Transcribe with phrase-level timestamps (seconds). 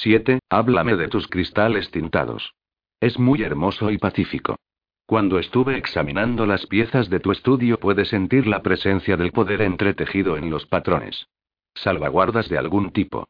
[0.00, 0.40] 7.
[0.50, 2.52] Háblame de tus cristales tintados.
[3.00, 4.56] Es muy hermoso y pacífico.
[5.06, 10.36] Cuando estuve examinando las piezas de tu estudio pude sentir la presencia del poder entretejido
[10.36, 11.28] en los patrones.
[11.74, 13.26] Salvaguardas de algún tipo.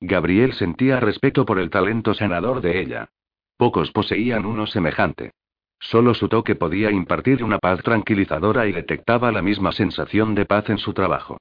[0.00, 3.10] Gabriel sentía respeto por el talento sanador de ella.
[3.56, 5.32] Pocos poseían uno semejante.
[5.78, 10.70] Solo su toque podía impartir una paz tranquilizadora y detectaba la misma sensación de paz
[10.70, 11.38] en su trabajo.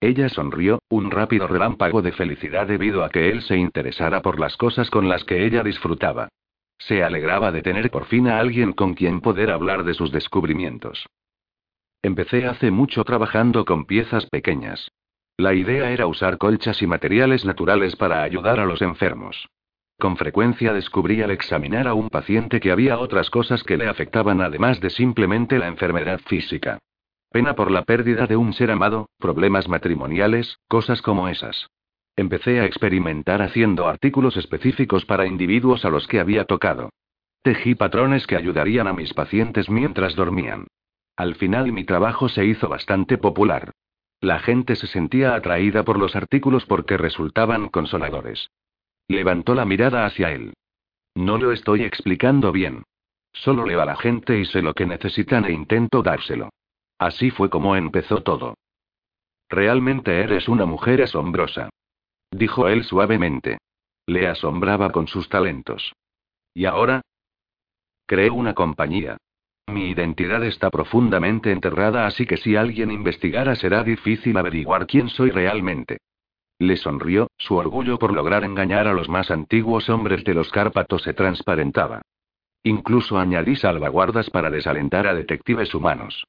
[0.00, 4.56] Ella sonrió, un rápido relámpago de felicidad debido a que él se interesara por las
[4.56, 6.28] cosas con las que ella disfrutaba.
[6.78, 11.06] Se alegraba de tener por fin a alguien con quien poder hablar de sus descubrimientos.
[12.02, 14.90] Empecé hace mucho trabajando con piezas pequeñas.
[15.36, 19.48] La idea era usar colchas y materiales naturales para ayudar a los enfermos.
[19.98, 24.40] Con frecuencia descubrí al examinar a un paciente que había otras cosas que le afectaban
[24.40, 26.78] además de simplemente la enfermedad física.
[27.30, 31.68] Pena por la pérdida de un ser amado, problemas matrimoniales, cosas como esas.
[32.16, 36.90] Empecé a experimentar haciendo artículos específicos para individuos a los que había tocado.
[37.42, 40.66] Tejí patrones que ayudarían a mis pacientes mientras dormían.
[41.16, 43.72] Al final mi trabajo se hizo bastante popular.
[44.20, 48.50] La gente se sentía atraída por los artículos porque resultaban consoladores.
[49.06, 50.52] Levantó la mirada hacia él.
[51.14, 52.82] No lo estoy explicando bien.
[53.32, 56.50] Solo leo a la gente y sé lo que necesitan e intento dárselo.
[57.00, 58.54] Así fue como empezó todo.
[59.48, 61.70] Realmente eres una mujer asombrosa
[62.30, 63.58] dijo él suavemente.
[64.06, 65.92] Le asombraba con sus talentos.
[66.54, 67.02] ¿Y ahora?
[68.06, 69.16] Creé una compañía.
[69.68, 75.30] Mi identidad está profundamente enterrada, así que si alguien investigara será difícil averiguar quién soy
[75.30, 75.98] realmente.
[76.58, 81.02] Le sonrió, su orgullo por lograr engañar a los más antiguos hombres de los Cárpatos
[81.02, 82.02] se transparentaba.
[82.64, 86.26] Incluso añadí salvaguardas para desalentar a detectives humanos.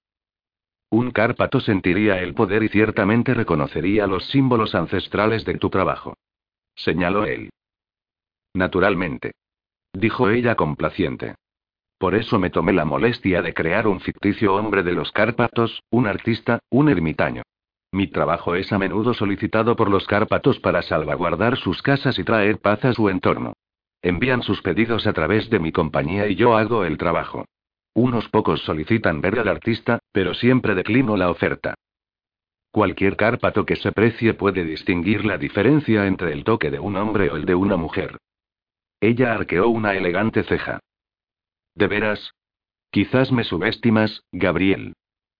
[0.91, 6.17] Un Cárpato sentiría el poder y ciertamente reconocería los símbolos ancestrales de tu trabajo.
[6.75, 7.49] Señaló él.
[8.53, 9.31] Naturalmente.
[9.93, 11.35] Dijo ella complaciente.
[11.97, 16.07] Por eso me tomé la molestia de crear un ficticio hombre de los Cárpatos, un
[16.07, 17.43] artista, un ermitaño.
[17.93, 22.59] Mi trabajo es a menudo solicitado por los Cárpatos para salvaguardar sus casas y traer
[22.59, 23.53] paz a su entorno.
[24.01, 27.45] Envían sus pedidos a través de mi compañía y yo hago el trabajo.
[27.93, 31.75] Unos pocos solicitan ver al artista, pero siempre declino la oferta.
[32.71, 37.29] Cualquier cárpato que se precie puede distinguir la diferencia entre el toque de un hombre
[37.29, 38.17] o el de una mujer.
[39.01, 40.79] Ella arqueó una elegante ceja.
[41.75, 42.31] ¿De veras?
[42.91, 44.93] Quizás me subestimas, Gabriel.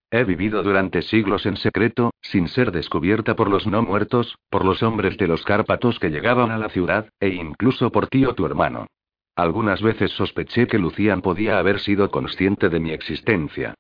[0.10, 4.84] He vivido durante siglos en secreto, sin ser descubierta por los no muertos, por los
[4.84, 8.46] hombres de los Cárpatos que llegaban a la ciudad, e incluso por ti o tu
[8.46, 8.88] hermano.
[9.36, 13.74] Algunas veces sospeché que Lucian podía haber sido consciente de mi existencia.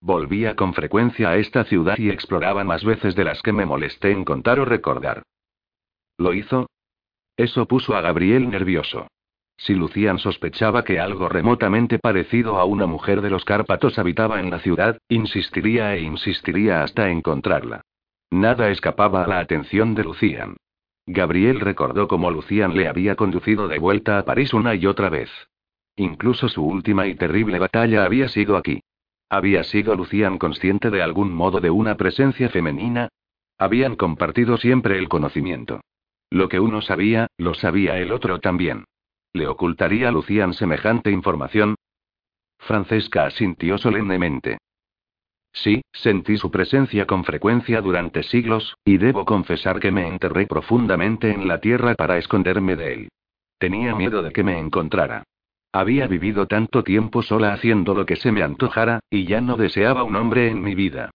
[0.00, 4.12] Volvía con frecuencia a esta ciudad y exploraba más veces de las que me molesté
[4.12, 5.22] en contar o recordar.
[6.18, 6.68] ¿Lo hizo?
[7.36, 9.08] Eso puso a Gabriel nervioso.
[9.56, 14.50] Si Lucian sospechaba que algo remotamente parecido a una mujer de los Cárpatos habitaba en
[14.50, 17.80] la ciudad, insistiría e insistiría hasta encontrarla.
[18.30, 20.56] Nada escapaba a la atención de Lucian.
[21.10, 25.30] Gabriel recordó cómo Lucian le había conducido de vuelta a París una y otra vez.
[25.96, 28.82] Incluso su última y terrible batalla había sido aquí.
[29.30, 33.08] ¿Había sido Lucian consciente de algún modo de una presencia femenina?
[33.56, 35.80] Habían compartido siempre el conocimiento.
[36.28, 38.84] Lo que uno sabía, lo sabía el otro también.
[39.32, 41.74] ¿Le ocultaría a Lucian semejante información?
[42.58, 44.58] Francesca asintió solemnemente.
[45.62, 51.32] Sí, sentí su presencia con frecuencia durante siglos, y debo confesar que me enterré profundamente
[51.32, 53.08] en la tierra para esconderme de él.
[53.58, 55.24] Tenía miedo de que me encontrara.
[55.72, 60.04] Había vivido tanto tiempo sola haciendo lo que se me antojara, y ya no deseaba
[60.04, 61.10] un hombre en mi vida.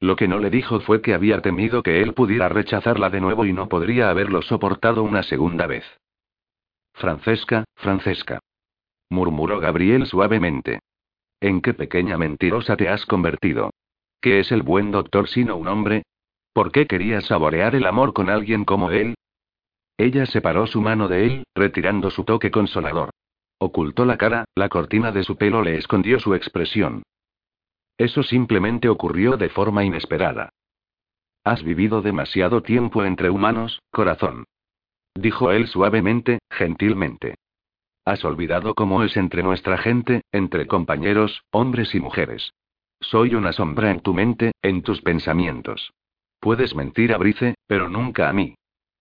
[0.00, 3.46] Lo que no le dijo fue que había temido que él pudiera rechazarla de nuevo
[3.46, 5.84] y no podría haberlo soportado una segunda vez.
[6.92, 8.40] Francesca, Francesca.
[9.10, 10.80] murmuró Gabriel suavemente.
[11.40, 13.70] ¿En qué pequeña mentirosa te has convertido?
[14.26, 16.02] ¿Qué es el buen doctor sino un hombre?
[16.52, 19.14] ¿Por qué querías saborear el amor con alguien como él?
[19.96, 23.10] Ella separó su mano de él, retirando su toque consolador.
[23.60, 27.04] Ocultó la cara, la cortina de su pelo le escondió su expresión.
[27.96, 30.48] Eso simplemente ocurrió de forma inesperada.
[31.44, 34.42] Has vivido demasiado tiempo entre humanos, corazón.
[35.14, 37.36] Dijo él suavemente, gentilmente.
[38.04, 42.50] Has olvidado cómo es entre nuestra gente, entre compañeros, hombres y mujeres.
[43.00, 45.92] Soy una sombra en tu mente, en tus pensamientos.
[46.40, 48.54] Puedes mentir a Brice, pero nunca a mí.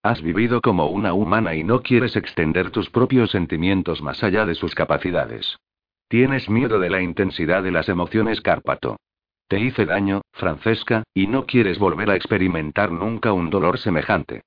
[0.04, 4.54] Has vivido como una humana y no quieres extender tus propios sentimientos más allá de
[4.54, 5.58] sus capacidades.
[6.08, 8.98] Tienes miedo de la intensidad de las emociones Cárpato.
[9.48, 14.44] Te hice daño, Francesca, y no quieres volver a experimentar nunca un dolor semejante.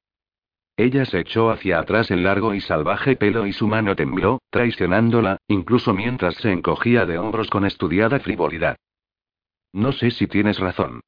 [0.76, 5.38] Ella se echó hacia atrás el largo y salvaje pelo y su mano tembló, traicionándola,
[5.48, 8.76] incluso mientras se encogía de hombros con estudiada frivolidad.
[9.72, 11.00] No sé si tienes razón.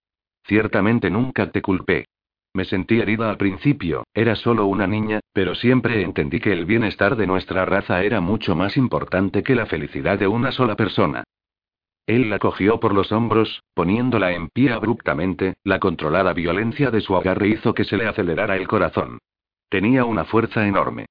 [0.45, 2.07] Ciertamente nunca te culpé.
[2.53, 7.15] Me sentí herida al principio, era solo una niña, pero siempre entendí que el bienestar
[7.17, 11.23] de nuestra raza era mucho más importante que la felicidad de una sola persona.
[12.07, 17.15] Él la cogió por los hombros, poniéndola en pie abruptamente, la controlada violencia de su
[17.15, 19.19] agarre hizo que se le acelerara el corazón.
[19.69, 21.07] Tenía una fuerza enorme.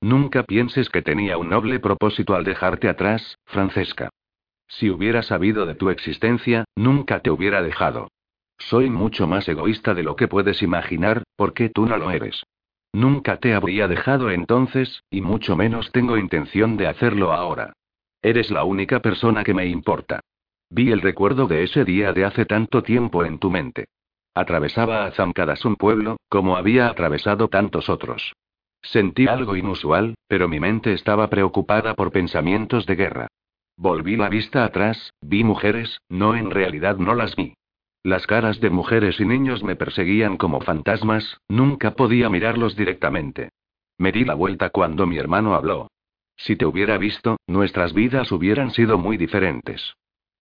[0.00, 4.08] Nunca pienses que tenía un noble propósito al dejarte atrás, Francesca.
[4.70, 8.08] Si hubiera sabido de tu existencia, nunca te hubiera dejado.
[8.56, 12.44] Soy mucho más egoísta de lo que puedes imaginar, porque tú no lo eres.
[12.92, 17.72] Nunca te habría dejado entonces, y mucho menos tengo intención de hacerlo ahora.
[18.22, 20.20] Eres la única persona que me importa.
[20.70, 23.86] Vi el recuerdo de ese día de hace tanto tiempo en tu mente.
[24.34, 28.34] Atravesaba a Zancadas un pueblo, como había atravesado tantos otros.
[28.82, 33.28] Sentí algo inusual, pero mi mente estaba preocupada por pensamientos de guerra.
[33.80, 37.54] Volví la vista atrás, vi mujeres, no en realidad no las vi.
[38.02, 43.48] Las caras de mujeres y niños me perseguían como fantasmas, nunca podía mirarlos directamente.
[43.96, 45.88] Me di la vuelta cuando mi hermano habló.
[46.36, 49.94] Si te hubiera visto, nuestras vidas hubieran sido muy diferentes.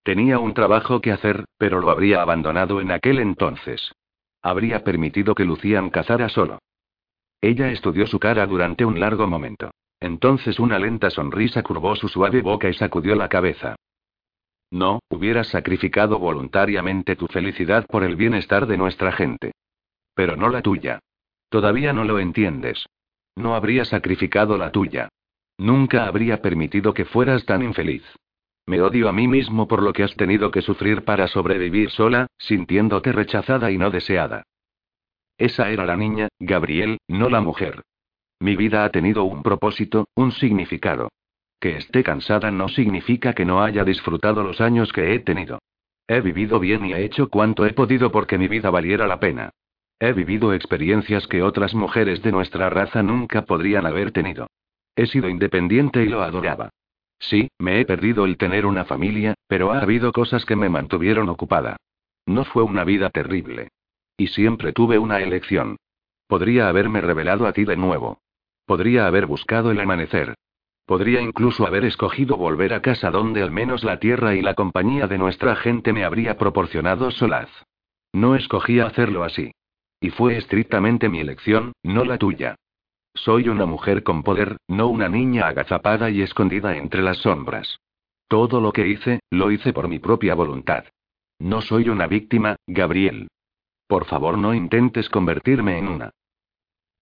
[0.04, 3.94] Tenía un trabajo que hacer, pero lo habría abandonado en aquel entonces.
[4.42, 6.60] Habría permitido que Lucian cazara solo.
[7.40, 9.72] Ella estudió su cara durante un largo momento.
[10.00, 13.76] Entonces una lenta sonrisa curvó su suave boca y sacudió la cabeza.
[14.72, 19.52] No, hubieras sacrificado voluntariamente tu felicidad por el bienestar de nuestra gente.
[20.14, 21.00] Pero no la tuya.
[21.50, 22.86] Todavía no lo entiendes.
[23.36, 25.10] No habría sacrificado la tuya.
[25.58, 28.04] Nunca habría permitido que fueras tan infeliz.
[28.66, 32.28] Me odio a mí mismo por lo que has tenido que sufrir para sobrevivir sola,
[32.38, 34.44] sintiéndote rechazada y no deseada.
[35.38, 37.82] Esa era la niña, Gabriel, no la mujer.
[38.40, 41.10] Mi vida ha tenido un propósito, un significado.
[41.60, 45.60] Que esté cansada no significa que no haya disfrutado los años que he tenido.
[46.08, 49.52] He vivido bien y he hecho cuanto he podido porque mi vida valiera la pena.
[50.00, 54.48] He vivido experiencias que otras mujeres de nuestra raza nunca podrían haber tenido.
[54.96, 56.70] He sido independiente y lo adoraba.
[57.20, 61.28] Sí, me he perdido el tener una familia, pero ha habido cosas que me mantuvieron
[61.28, 61.76] ocupada.
[62.26, 63.68] No fue una vida terrible.
[64.16, 65.76] Y siempre tuve una elección.
[66.28, 68.20] Podría haberme revelado a ti de nuevo.
[68.70, 70.36] Podría haber buscado el amanecer.
[70.86, 75.08] Podría incluso haber escogido volver a casa donde al menos la tierra y la compañía
[75.08, 77.50] de nuestra gente me habría proporcionado solaz.
[78.14, 79.54] No escogí hacerlo así.
[80.00, 82.58] Y fue estrictamente mi elección, no la tuya.
[83.16, 87.80] Soy una mujer con poder, no una niña agazapada y escondida entre las sombras.
[88.28, 90.84] Todo lo que hice, lo hice por mi propia voluntad.
[91.40, 93.30] No soy una víctima, Gabriel.
[93.88, 96.12] Por favor, no intentes convertirme en una.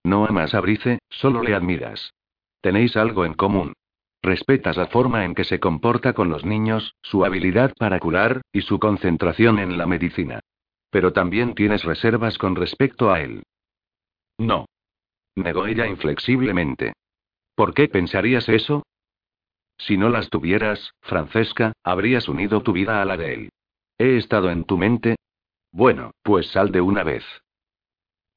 [0.08, 2.14] No amas a Brice, solo le admiras.
[2.62, 3.74] Tenéis algo en común.
[4.22, 8.62] Respetas la forma en que se comporta con los niños, su habilidad para curar, y
[8.62, 10.40] su concentración en la medicina.
[10.92, 13.44] Pero también tienes reservas con respecto a él.
[14.38, 14.66] No
[15.36, 16.94] negó ella inflexiblemente.
[17.54, 18.84] ¿Por qué pensarías eso?
[19.78, 23.50] Si no las tuvieras, Francesca, habrías unido tu vida a la de él.
[23.98, 25.18] ¿He estado en tu mente?
[25.74, 27.26] Bueno, pues sal de una vez.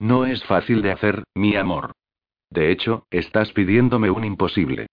[0.00, 1.92] No es fácil de hacer, mi amor.
[2.48, 4.86] De hecho, estás pidiéndome un imposible.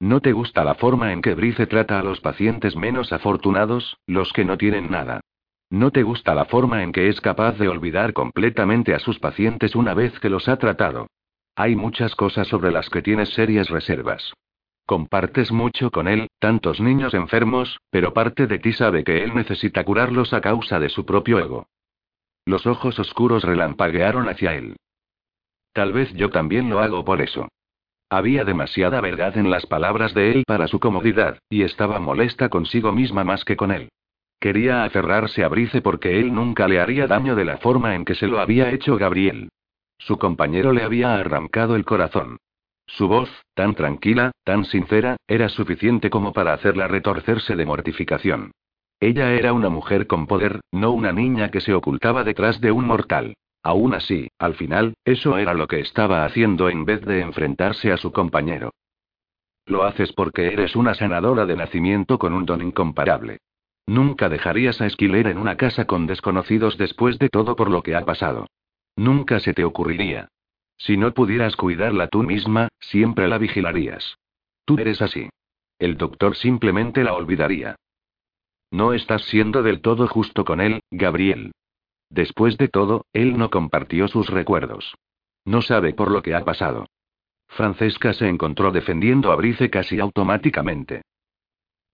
[0.00, 4.32] ¿No te gusta la forma en que Brice trata a los pacientes menos afortunados, los
[4.32, 5.20] que no tienen nada?
[5.68, 9.76] ¿No te gusta la forma en que es capaz de olvidar completamente a sus pacientes
[9.76, 11.08] una vez que los ha tratado?
[11.56, 14.32] Hay muchas cosas sobre las que tienes serias reservas.
[14.86, 19.84] Compartes mucho con él, tantos niños enfermos, pero parte de ti sabe que él necesita
[19.84, 21.66] curarlos a causa de su propio ego.
[22.46, 24.76] Los ojos oscuros relampaguearon hacia él.
[25.72, 27.48] Tal vez yo también lo hago por eso.
[28.10, 32.92] Había demasiada verdad en las palabras de él para su comodidad, y estaba molesta consigo
[32.92, 33.88] misma más que con él.
[34.38, 38.14] Quería aferrarse a Brice porque él nunca le haría daño de la forma en que
[38.14, 39.48] se lo había hecho Gabriel.
[39.98, 42.36] Su compañero le había arrancado el corazón.
[42.86, 48.52] Su voz, tan tranquila, tan sincera, era suficiente como para hacerla retorcerse de mortificación.
[49.00, 52.86] Ella era una mujer con poder, no una niña que se ocultaba detrás de un
[52.86, 53.34] mortal.
[53.62, 57.96] Aún así, al final, eso era lo que estaba haciendo en vez de enfrentarse a
[57.96, 58.70] su compañero.
[59.66, 63.38] Lo haces porque eres una sanadora de nacimiento con un don incomparable.
[63.86, 67.94] Nunca dejarías a Esquiler en una casa con desconocidos después de todo por lo que
[67.94, 68.46] ha pasado.
[68.96, 70.28] Nunca se te ocurriría.
[70.76, 74.18] Si no pudieras cuidarla tú misma, siempre la vigilarías.
[74.64, 75.28] Tú eres así.
[75.78, 77.76] El doctor simplemente la olvidaría.
[78.74, 81.52] No estás siendo del todo justo con él, Gabriel.
[82.10, 84.96] Después de todo, él no compartió sus recuerdos.
[85.44, 86.88] No sabe por lo que ha pasado.
[87.46, 91.02] Francesca se encontró defendiendo a Brice casi automáticamente.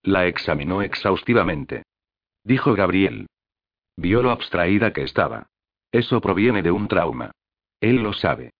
[0.02, 1.82] La examinó exhaustivamente.
[2.44, 3.26] Dijo Gabriel.
[3.98, 5.48] Vio lo abstraída que estaba.
[5.92, 7.32] Eso proviene de un trauma.
[7.82, 8.54] Él lo sabe.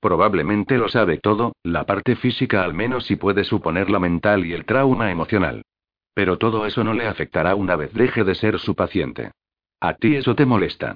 [0.00, 4.54] Probablemente lo sabe todo, la parte física al menos si puede suponer la mental y
[4.54, 5.62] el trauma emocional.
[6.20, 9.30] Pero todo eso no le afectará una vez deje de ser su paciente.
[9.80, 10.94] A ti eso te molesta.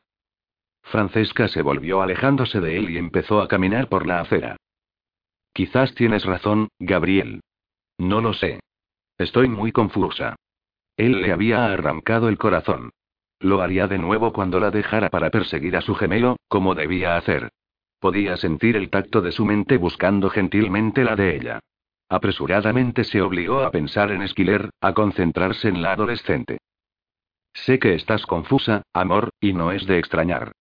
[0.82, 4.58] Francesca se volvió alejándose de él y empezó a caminar por la acera.
[5.54, 7.40] Quizás tienes razón, Gabriel.
[7.96, 8.60] No lo sé.
[9.16, 10.36] Estoy muy confusa.
[10.94, 12.90] Él le había arrancado el corazón.
[13.40, 17.48] Lo haría de nuevo cuando la dejara para perseguir a su gemelo, como debía hacer.
[17.98, 21.60] Podía sentir el tacto de su mente buscando gentilmente la de ella.
[22.08, 26.58] Apresuradamente se obligó a pensar en Esquiler, a concentrarse en la adolescente.
[27.54, 30.52] Sé que estás confusa, amor, y no es de extrañar.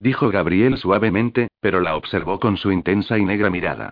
[0.00, 3.90] Dijo Gabriel suavemente, pero la observó con su intensa y negra mirada.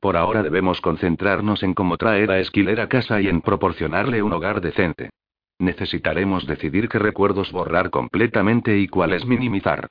[0.00, 4.32] Por ahora debemos concentrarnos en cómo traer a Esquiler a casa y en proporcionarle un
[4.32, 5.10] hogar decente.
[5.58, 9.88] Necesitaremos decidir qué recuerdos borrar completamente y cuáles minimizar.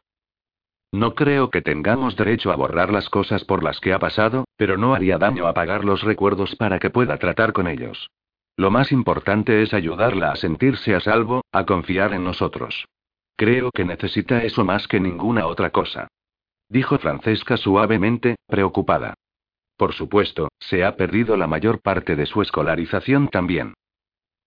[0.91, 4.77] No creo que tengamos derecho a borrar las cosas por las que ha pasado, pero
[4.77, 8.09] no haría daño apagar los recuerdos para que pueda tratar con ellos.
[8.57, 12.85] Lo más importante es ayudarla a sentirse a salvo, a confiar en nosotros.
[13.35, 16.07] Creo que necesita eso más que ninguna otra cosa.
[16.69, 19.13] Dijo Francesca suavemente, preocupada.
[19.77, 23.73] Por supuesto, se ha perdido la mayor parte de su escolarización también.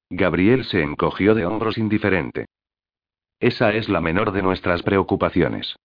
[0.08, 2.46] Gabriel se encogió de hombros indiferente.
[3.40, 5.76] Esa es la menor de nuestras preocupaciones.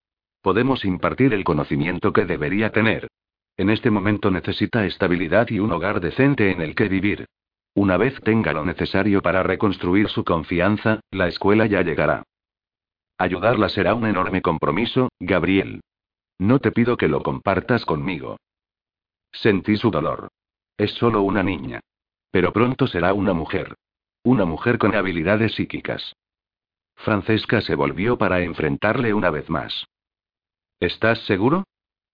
[0.43, 3.07] Podemos impartir el conocimiento que debería tener.
[3.55, 7.27] En este momento necesita estabilidad y un hogar decente en el que vivir.
[7.73, 12.23] Una vez tenga lo necesario para reconstruir su confianza, la escuela ya llegará.
[13.17, 15.79] Ayudarla será un enorme compromiso, Gabriel.
[16.37, 18.35] No te pido que lo compartas conmigo.
[19.31, 20.27] Sentí su dolor.
[20.77, 21.79] Es solo una niña.
[22.31, 23.75] Pero pronto será una mujer.
[24.23, 26.17] Una mujer con habilidades psíquicas.
[26.95, 29.85] Francesca se volvió para enfrentarle una vez más.
[30.83, 31.63] ¿Estás seguro?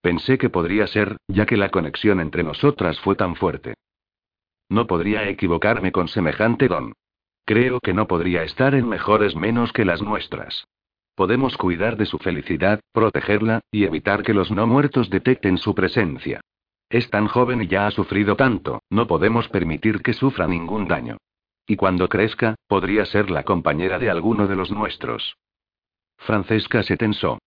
[0.00, 3.74] Pensé que podría ser, ya que la conexión entre nosotras fue tan fuerte.
[4.68, 6.92] No podría equivocarme con semejante don.
[7.44, 10.68] Creo que no podría estar en mejores menos que las nuestras.
[11.16, 16.40] Podemos cuidar de su felicidad, protegerla, y evitar que los no muertos detecten su presencia.
[16.88, 21.16] Es tan joven y ya ha sufrido tanto, no podemos permitir que sufra ningún daño.
[21.66, 25.34] Y cuando crezca, podría ser la compañera de alguno de los nuestros.
[26.18, 27.40] Francesca se tensó.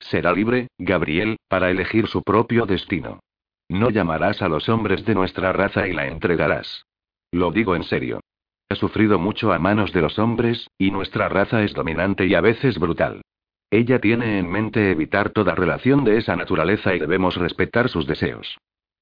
[0.00, 3.20] Será libre, Gabriel, para elegir su propio destino.
[3.68, 6.84] No llamarás a los hombres de nuestra raza y la entregarás.
[7.32, 8.20] Lo digo en serio.
[8.68, 12.40] Ha sufrido mucho a manos de los hombres, y nuestra raza es dominante y a
[12.40, 13.22] veces brutal.
[13.70, 18.58] Ella tiene en mente evitar toda relación de esa naturaleza y debemos respetar sus deseos.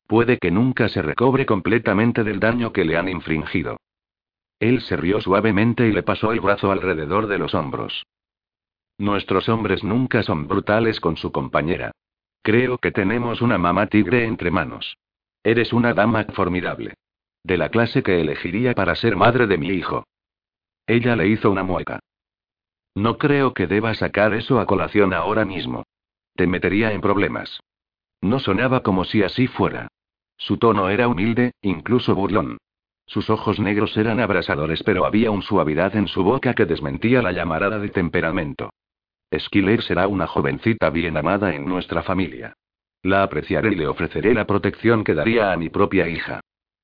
[0.06, 3.78] Puede que nunca se recobre completamente del daño que le han infringido.
[4.58, 8.04] Él se rió suavemente y le pasó el brazo alrededor de los hombros.
[8.98, 11.90] Nuestros hombres nunca son brutales con su compañera.
[12.42, 14.96] Creo que tenemos una mamá tigre entre manos.
[15.42, 16.94] Eres una dama formidable.
[17.42, 20.04] De la clase que elegiría para ser madre de mi hijo.
[20.86, 22.00] Ella le hizo una mueca.
[22.94, 25.82] No creo que deba sacar eso a colación ahora mismo.
[26.36, 27.60] Te metería en problemas.
[28.20, 29.88] No sonaba como si así fuera.
[30.36, 32.58] Su tono era humilde, incluso burlón.
[33.06, 37.32] Sus ojos negros eran abrasadores, pero había un suavidad en su boca que desmentía la
[37.32, 38.70] llamarada de temperamento.
[39.38, 42.54] Skiller será una jovencita bien amada en nuestra familia.
[43.02, 46.40] La apreciaré y le ofreceré la protección que daría a mi propia hija.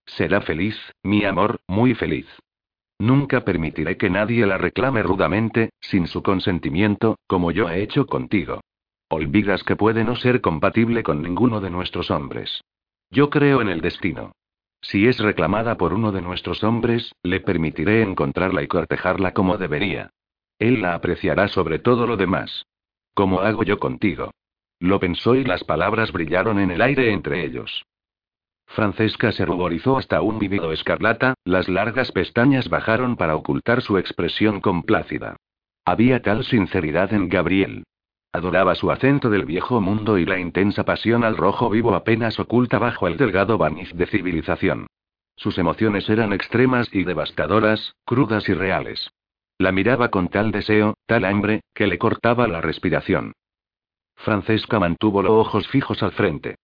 [0.07, 2.26] Será feliz, mi amor, muy feliz.
[2.99, 8.61] Nunca permitiré que nadie la reclame rudamente, sin su consentimiento, como yo he hecho contigo.
[9.09, 12.62] Olvidas que puede no ser compatible con ninguno de nuestros hombres.
[13.11, 14.33] Yo creo en el destino.
[14.83, 20.11] Si es reclamada por uno de nuestros hombres, le permitiré encontrarla y cortejarla como debería.
[20.61, 22.67] Él la apreciará sobre todo lo demás.
[23.14, 24.31] Como hago yo contigo.
[24.79, 27.85] Lo pensó y las palabras brillaron en el aire entre ellos.
[28.67, 34.61] Francesca se ruborizó hasta un vivido escarlata, las largas pestañas bajaron para ocultar su expresión
[34.61, 35.37] complácida.
[35.85, 37.85] Había tal sinceridad en Gabriel.
[38.33, 42.79] Adoraba su acento del viejo mundo y la intensa pasión al rojo vivo apenas oculta
[42.79, 44.87] bajo el delgado barniz de civilización.
[45.37, 49.11] Sus emociones eran extremas y devastadoras, crudas y reales.
[49.61, 53.35] La miraba con tal deseo, tal hambre, que le cortaba la respiración.
[54.17, 56.55] Francesca mantuvo los ojos fijos al frente.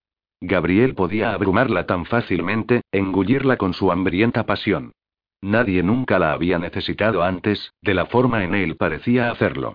[0.41, 4.93] Gabriel podía abrumarla tan fácilmente, engullirla con su hambrienta pasión.
[5.43, 9.75] Nadie nunca la había necesitado antes, de la forma en él parecía hacerlo.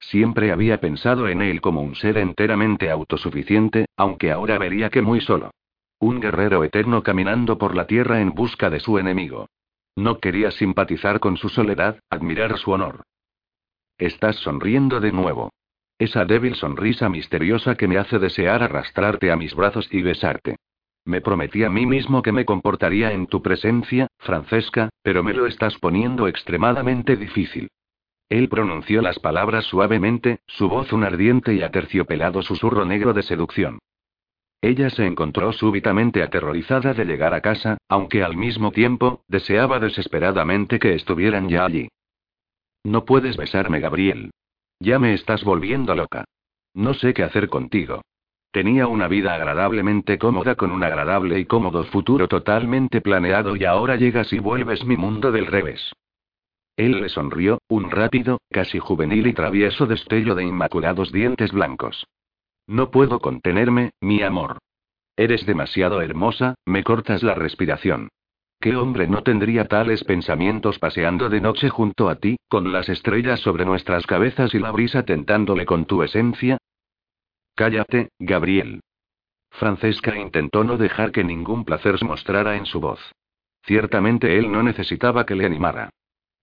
[0.00, 5.20] Siempre había pensado en él como un ser enteramente autosuficiente, aunque ahora vería que muy
[5.20, 5.50] solo.
[5.98, 9.50] Un guerrero eterno caminando por la tierra en busca de su enemigo.
[9.96, 13.02] No quería simpatizar con su soledad, admirar su honor.
[13.98, 15.52] Estás sonriendo de nuevo.
[15.98, 20.56] Esa débil sonrisa misteriosa que me hace desear arrastrarte a mis brazos y besarte.
[21.04, 25.46] Me prometí a mí mismo que me comportaría en tu presencia, Francesca, pero me lo
[25.46, 27.68] estás poniendo extremadamente difícil.
[28.28, 33.78] Él pronunció las palabras suavemente, su voz un ardiente y aterciopelado susurro negro de seducción.
[34.62, 40.78] Ella se encontró súbitamente aterrorizada de llegar a casa, aunque al mismo tiempo, deseaba desesperadamente
[40.78, 41.88] que estuvieran ya allí.
[42.84, 44.30] No puedes besarme, Gabriel.
[44.78, 46.24] Ya me estás volviendo loca.
[46.74, 48.02] No sé qué hacer contigo.
[48.52, 53.96] Tenía una vida agradablemente cómoda con un agradable y cómodo futuro totalmente planeado y ahora
[53.96, 55.92] llegas y vuelves mi mundo del revés.
[56.76, 62.06] Él le sonrió, un rápido, casi juvenil y travieso destello de inmaculados dientes blancos.
[62.66, 64.58] No puedo contenerme, mi amor.
[65.16, 68.08] Eres demasiado hermosa, me cortas la respiración.
[68.60, 73.40] ¿Qué hombre no tendría tales pensamientos paseando de noche junto a ti, con las estrellas
[73.40, 76.58] sobre nuestras cabezas y la brisa tentándole con tu esencia?
[77.56, 78.80] Cállate, Gabriel.
[79.50, 83.00] Francesca intentó no dejar que ningún placer se mostrara en su voz.
[83.64, 85.90] Ciertamente él no necesitaba que le animara.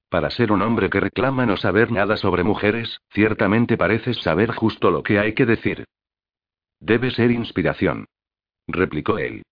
[0.09, 4.91] Para ser un hombre que reclama no saber nada sobre mujeres, ciertamente pareces saber justo
[4.91, 5.85] lo que hay que decir.
[6.79, 8.05] Debe ser inspiración.
[8.67, 9.43] Replicó él.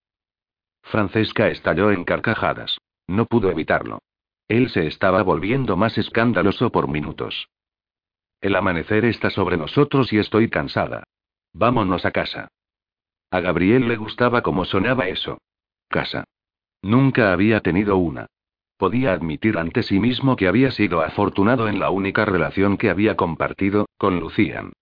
[0.83, 2.77] Francesca estalló en carcajadas.
[3.07, 3.99] No pudo evitarlo.
[4.47, 7.49] Él se estaba volviendo más escandaloso por minutos.
[8.39, 11.03] El amanecer está sobre nosotros y estoy cansada.
[11.53, 12.49] Vámonos a casa.
[13.31, 15.39] A Gabriel le gustaba cómo sonaba eso.
[15.89, 16.23] Casa.
[16.81, 18.27] Nunca había tenido una.
[18.77, 23.17] Podía admitir ante sí mismo que había sido afortunado en la única relación que había
[23.17, 24.73] compartido, con Lucian.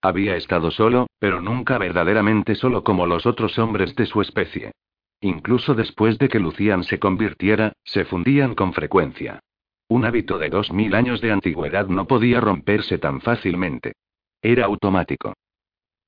[0.00, 4.72] Había estado solo, pero nunca verdaderamente solo como los otros hombres de su especie.
[5.20, 9.40] Incluso después de que Lucian se convirtiera, se fundían con frecuencia.
[9.88, 13.94] Un hábito de dos mil años de antigüedad no podía romperse tan fácilmente.
[14.40, 15.34] Era automático.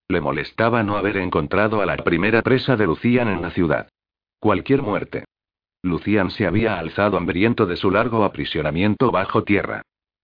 [0.08, 3.88] Le molestaba no haber encontrado a la primera presa de Lucian en la ciudad.
[4.38, 5.24] Cualquier muerte.
[5.82, 9.82] Lucian se había alzado hambriento de su largo aprisionamiento bajo tierra.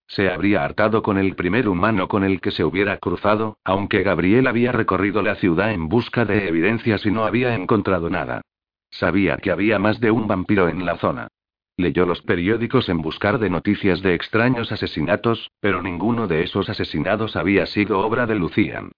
[0.09, 4.47] Se habría hartado con el primer humano con el que se hubiera cruzado, aunque Gabriel
[4.47, 8.43] había recorrido la ciudad en busca de evidencias y no había encontrado nada.
[8.91, 11.29] Sabía que había más de un vampiro en la zona.
[11.77, 17.37] Leyó los periódicos en buscar de noticias de extraños asesinatos, pero ninguno de esos asesinados
[17.37, 18.93] había sido obra de Lucian.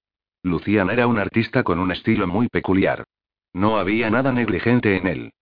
[0.45, 3.05] Lucian era un artista con un estilo muy peculiar.
[3.53, 5.33] No había nada negligente en él.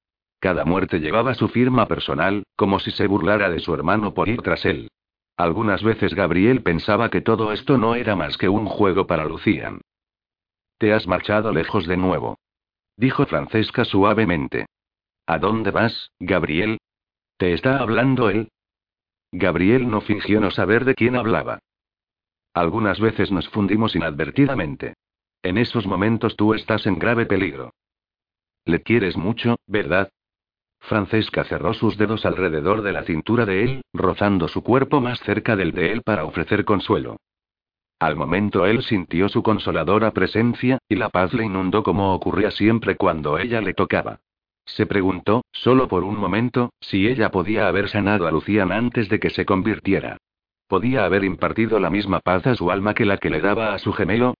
[0.40, 4.40] Cada muerte llevaba su firma personal, como si se burlara de su hermano por ir
[4.40, 4.88] tras él.
[5.36, 9.82] Algunas veces Gabriel pensaba que todo esto no era más que un juego para Lucian.
[10.78, 12.38] Te has marchado lejos de nuevo.
[12.96, 14.66] Dijo Francesca suavemente.
[15.26, 16.78] ¿A dónde vas, Gabriel?
[17.36, 18.48] ¿Te está hablando él?
[19.32, 21.58] Gabriel no fingió no saber de quién hablaba.
[22.54, 24.94] Algunas veces nos fundimos inadvertidamente.
[25.42, 27.74] En esos momentos tú estás en grave peligro.
[28.64, 30.10] Le quieres mucho, ¿verdad?
[30.86, 35.56] Francesca cerró sus dedos alrededor de la cintura de él, rozando su cuerpo más cerca
[35.56, 37.16] del de él para ofrecer consuelo.
[37.98, 42.96] Al momento él sintió su consoladora presencia, y la paz le inundó como ocurría siempre
[42.96, 44.20] cuando ella le tocaba.
[44.64, 49.18] Se preguntó, solo por un momento, si ella podía haber sanado a Lucian antes de
[49.18, 50.18] que se convirtiera.
[50.68, 53.78] ¿Podía haber impartido la misma paz a su alma que la que le daba a
[53.78, 54.34] su gemelo?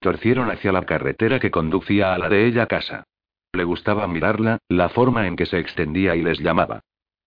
[0.00, 3.04] Torcieron hacia la carretera que conducía a la de ella casa.
[3.52, 6.80] Le gustaba mirarla, la forma en que se extendía y les llamaba.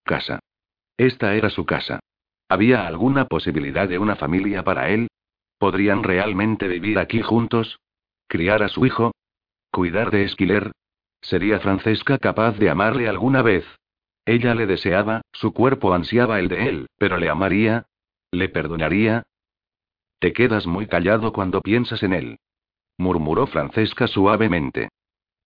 [0.04, 0.40] Casa.
[0.98, 2.00] Esta era su casa.
[2.48, 5.08] ¿Había alguna posibilidad de una familia para él?
[5.58, 7.80] ¿Podrían realmente vivir aquí juntos?
[8.28, 9.12] ¿Criar a su hijo?
[9.72, 10.72] ¿Cuidar de Esquiler?
[11.22, 13.66] ¿Sería Francesca capaz de amarle alguna vez?
[14.26, 17.86] Ella le deseaba, su cuerpo ansiaba el de él, pero ¿le amaría?
[18.32, 19.24] ¿Le perdonaría?
[20.20, 22.40] Te quedas muy callado cuando piensas en él.
[22.98, 24.90] Murmuró Francesca suavemente.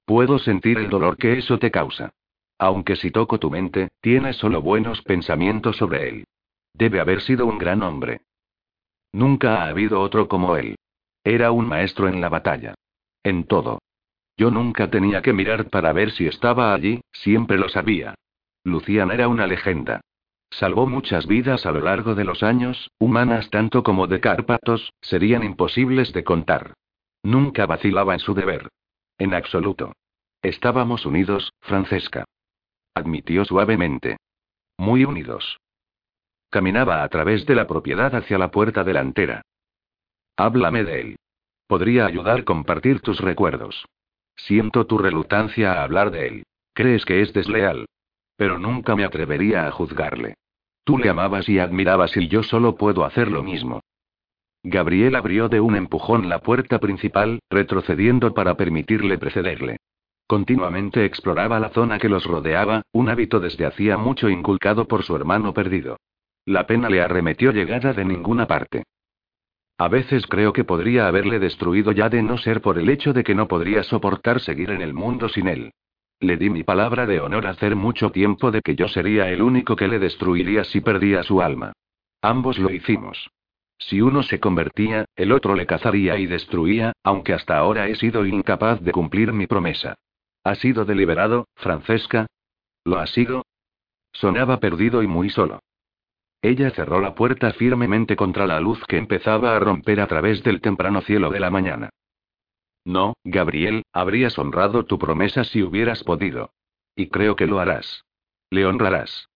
[0.06, 2.12] Puedo sentir el dolor que eso te causa.
[2.60, 6.26] Aunque si toco tu mente, tienes solo buenos pensamientos sobre él.
[6.74, 8.22] Debe haber sido un gran hombre.
[9.12, 10.76] Nunca ha habido otro como él.
[11.24, 12.76] Era un maestro en la batalla.
[13.24, 13.80] En todo.
[14.38, 18.16] Yo nunca tenía que mirar para ver si estaba allí, siempre lo sabía.
[18.64, 20.02] Lucian era una legenda.
[20.52, 25.44] Salvó muchas vidas a lo largo de los años, humanas tanto como de Cárpatos, serían
[25.44, 26.74] imposibles de contar.
[27.24, 28.70] Nunca vacilaba en su deber.
[29.18, 29.94] En absoluto.
[30.42, 32.26] Estábamos unidos, Francesca.
[32.94, 34.18] Admitió suavemente.
[34.78, 35.58] Muy unidos.
[36.50, 39.42] Caminaba a través de la propiedad hacia la puerta delantera.
[40.38, 41.16] Háblame de él.
[41.68, 43.86] Podría ayudar a compartir tus recuerdos.
[44.36, 46.44] Siento tu relutancia a hablar de él.
[46.74, 47.86] Crees que es desleal.
[48.36, 50.36] Pero nunca me atrevería a juzgarle.
[50.84, 53.82] Tú le amabas y admirabas y yo solo puedo hacer lo mismo.
[54.68, 59.78] Gabriel abrió de un empujón la puerta principal, retrocediendo para permitirle precederle.
[60.26, 65.16] Continuamente exploraba la zona que los rodeaba, un hábito desde hacía mucho inculcado por su
[65.16, 65.98] hermano perdido.
[66.48, 68.86] La pena le arremetió llegada de ninguna parte.
[69.78, 73.24] A veces creo que podría haberle destruido ya de no ser por el hecho de
[73.24, 75.74] que no podría soportar seguir en el mundo sin él.
[76.20, 79.76] Le di mi palabra de honor hacer mucho tiempo de que yo sería el único
[79.76, 81.74] que le destruiría si perdía su alma.
[82.24, 83.30] Ambos lo hicimos.
[83.78, 88.26] Si uno se convertía, el otro le cazaría y destruía, aunque hasta ahora he sido
[88.26, 89.96] incapaz de cumplir mi promesa.
[90.44, 92.28] ¿Ha sido deliberado, Francesca?
[92.84, 93.46] ¿Lo ha sido?
[94.14, 95.60] Sonaba perdido y muy solo.
[96.42, 100.62] Ella cerró la puerta firmemente contra la luz que empezaba a romper a través del
[100.62, 101.90] temprano cielo de la mañana.
[102.86, 106.52] No, Gabriel, habrías honrado tu promesa si hubieras podido.
[106.96, 108.06] Y creo que lo harás.
[108.52, 109.28] Le honrarás.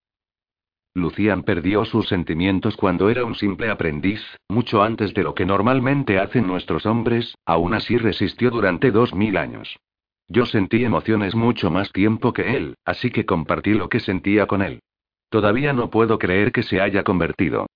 [0.94, 6.18] Lucian perdió sus sentimientos cuando era un simple aprendiz, mucho antes de lo que normalmente
[6.18, 9.78] hacen nuestros hombres, aún así resistió durante dos mil años.
[10.26, 14.62] Yo sentí emociones mucho más tiempo que él, así que compartí lo que sentía con
[14.62, 14.80] él.
[15.28, 17.66] Todavía no puedo creer que se haya convertido.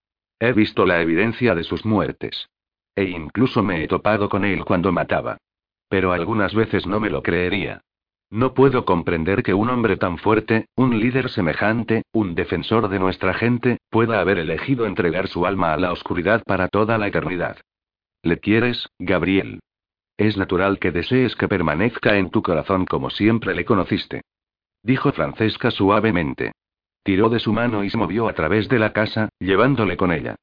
[0.40, 2.48] He visto la evidencia de sus muertes.
[2.96, 5.38] E incluso me he topado con él cuando mataba.
[5.88, 7.80] Pero algunas veces no me lo creería.
[8.34, 13.32] No puedo comprender que un hombre tan fuerte, un líder semejante, un defensor de nuestra
[13.32, 17.58] gente, pueda haber elegido entregar su alma a la oscuridad para toda la eternidad.
[18.24, 19.60] ¿Le quieres, Gabriel?
[20.16, 24.22] Es natural que desees que permanezca en tu corazón como siempre le conociste.
[24.82, 26.54] Dijo Francesca suavemente.
[27.04, 30.34] Tiró de su mano y se movió a través de la casa, llevándole con ella.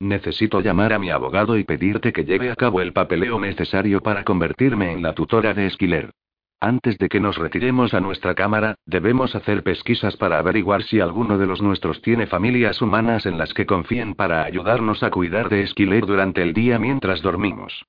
[0.00, 4.24] Necesito llamar a mi abogado y pedirte que lleve a cabo el papeleo necesario para
[4.24, 6.12] convertirme en la tutora de Esquiler.
[6.60, 11.36] Antes de que nos retiremos a nuestra cámara, debemos hacer pesquisas para averiguar si alguno
[11.36, 15.62] de los nuestros tiene familias humanas en las que confíen para ayudarnos a cuidar de
[15.62, 17.84] Esquiler durante el día mientras dormimos.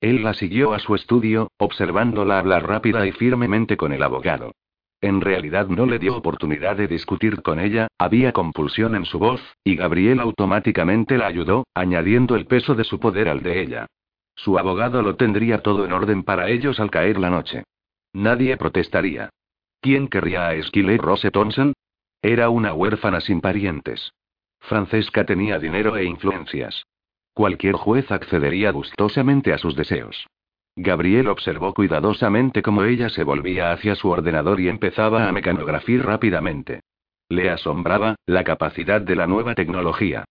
[0.00, 4.52] Él la siguió a su estudio, observándola hablar rápida y firmemente con el abogado.
[5.02, 9.40] En realidad no le dio oportunidad de discutir con ella, había compulsión en su voz,
[9.64, 13.86] y Gabriel automáticamente la ayudó, añadiendo el peso de su poder al de ella.
[14.36, 17.64] Su abogado lo tendría todo en orden para ellos al caer la noche.
[18.12, 19.30] Nadie protestaría.
[19.80, 21.72] ¿Quién querría a Esquiler Rose Thompson?
[22.22, 24.12] Era una huérfana sin parientes.
[24.60, 26.84] Francesca tenía dinero e influencias.
[27.32, 30.26] Cualquier juez accedería gustosamente a sus deseos.
[30.76, 36.80] Gabriel observó cuidadosamente cómo ella se volvía hacia su ordenador y empezaba a mecanografiar rápidamente.
[37.28, 40.24] Le asombraba la capacidad de la nueva tecnología.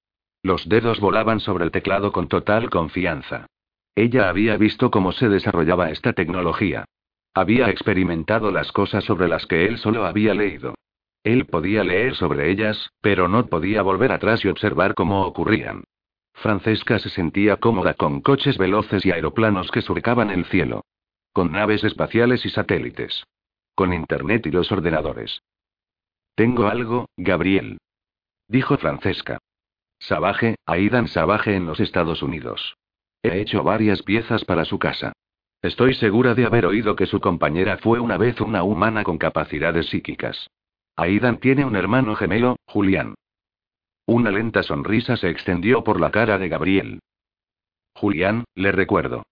[0.44, 3.48] Los dedos volaban sobre el teclado con total confianza.
[3.96, 6.86] Ella había visto cómo se desarrollaba esta tecnología.
[7.34, 10.76] Había experimentado las cosas sobre las que él solo había leído.
[11.24, 15.84] Él podía leer sobre ellas, pero no podía volver atrás y observar cómo ocurrían.
[16.34, 20.86] Francesca se sentía cómoda con coches veloces y aeroplanos que surcaban el cielo.
[21.34, 23.26] Con naves espaciales y satélites.
[23.76, 25.42] Con Internet y los ordenadores.
[26.36, 27.78] Tengo algo, Gabriel.
[28.48, 29.38] Dijo Francesca.
[30.00, 32.76] Sabaje, Aidan Sabaje en los Estados Unidos.
[33.22, 35.12] He hecho varias piezas para su casa.
[35.62, 39.88] Estoy segura de haber oído que su compañera fue una vez una humana con capacidades
[39.88, 40.50] psíquicas.
[40.96, 43.16] Aidan tiene un hermano gemelo, Julián.
[44.06, 47.00] Una lenta sonrisa se extendió por la cara de Gabriel.
[47.94, 49.24] Julián, le recuerdo.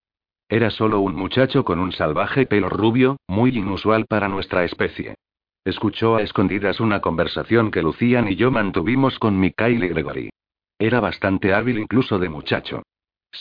[0.49, 5.15] Era solo un muchacho con un salvaje pelo rubio, muy inusual para nuestra especie.
[5.63, 10.29] Escuchó a escondidas una conversación que Lucian y yo mantuvimos con Mikhail y Gregory.
[10.77, 12.83] Era bastante hábil incluso de muchacho.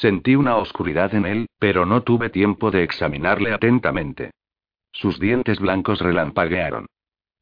[0.01, 4.33] Sentí una oscuridad en él, pero no tuve tiempo de examinarle atentamente.
[4.93, 6.85] Sus dientes blancos relampaguearon.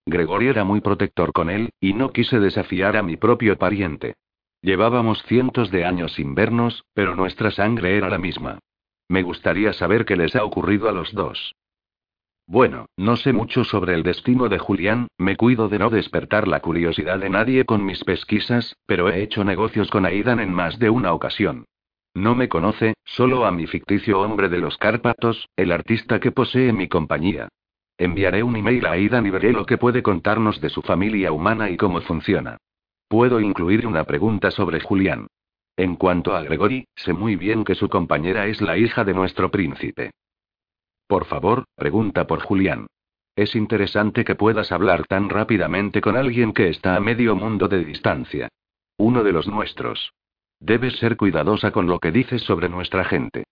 [0.07, 4.15] Gregory era muy protector con él, y no quise desafiar a mi propio pariente.
[4.63, 8.61] Llevábamos cientos de años sin vernos, pero nuestra sangre era la misma.
[9.09, 11.57] Me gustaría saber qué les ha ocurrido a los dos.
[12.47, 16.61] Bueno, no sé mucho sobre el destino de Julián, me cuido de no despertar la
[16.61, 20.91] curiosidad de nadie con mis pesquisas, pero he hecho negocios con Aidan en más de
[20.91, 21.65] una ocasión.
[22.15, 26.73] No me conoce, solo a mi ficticio hombre de los Cárpatos, el artista que posee
[26.73, 27.49] mi compañía.
[27.99, 31.71] Enviaré un email a Aidan y veré lo que puede contarnos de su familia humana
[31.71, 32.57] y cómo funciona.
[33.09, 35.27] Puedo incluir una pregunta sobre Julián.
[35.77, 39.51] En cuanto a Gregory, sé muy bien que su compañera es la hija de nuestro
[39.51, 40.13] príncipe.
[41.09, 42.87] Por favor, pregunta por Julián.
[43.37, 47.85] Es interesante que puedas hablar tan rápidamente con alguien que está a medio mundo de
[47.85, 48.49] distancia.
[48.97, 50.13] Uno de los nuestros.
[50.65, 53.45] Debes ser cuidadosa con lo que dices sobre nuestra gente.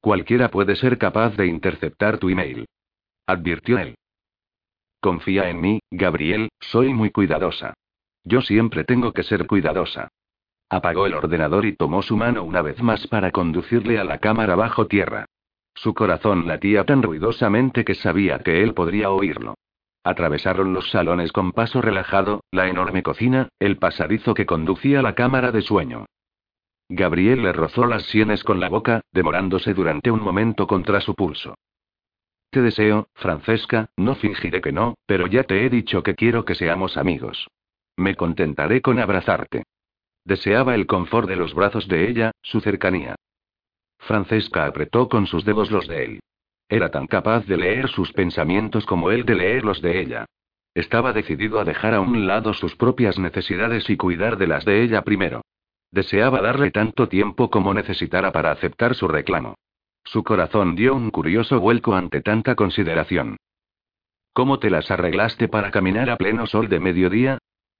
[0.00, 2.66] Cualquiera puede ser capaz de interceptar tu email.
[3.26, 3.96] Advirtió él.
[5.00, 7.74] Confía en mí, Gabriel, soy muy cuidadosa.
[8.22, 10.08] Yo siempre tengo que ser cuidadosa.
[10.68, 14.54] Apagó el ordenador y tomó su mano una vez más para conducirle a la cámara
[14.54, 15.26] bajo tierra.
[15.74, 19.54] Su corazón latía tan ruidosamente que sabía que él podría oírlo.
[20.04, 25.14] Atravesaron los salones con paso relajado, la enorme cocina, el pasadizo que conducía a la
[25.14, 26.06] cámara de sueño.
[26.92, 31.54] Gabriel le rozó las sienes con la boca, demorándose durante un momento contra su pulso.
[32.50, 36.56] Te deseo, Francesca, no fingiré que no, pero ya te he dicho que quiero que
[36.56, 37.46] seamos amigos.
[37.96, 39.62] Me contentaré con abrazarte.
[40.24, 43.14] Deseaba el confort de los brazos de ella, su cercanía.
[44.00, 46.20] Francesca apretó con sus dedos los de él.
[46.68, 50.26] Era tan capaz de leer sus pensamientos como él de leer los de ella.
[50.74, 54.82] Estaba decidido a dejar a un lado sus propias necesidades y cuidar de las de
[54.82, 55.42] ella primero.
[55.92, 59.54] Deseaba darle tanto tiempo como necesitara para aceptar su reclamo.
[60.04, 63.36] Su corazón dio un curioso vuelco ante tanta consideración.
[64.32, 67.38] ¿Cómo te las arreglaste para caminar a pleno sol de mediodía?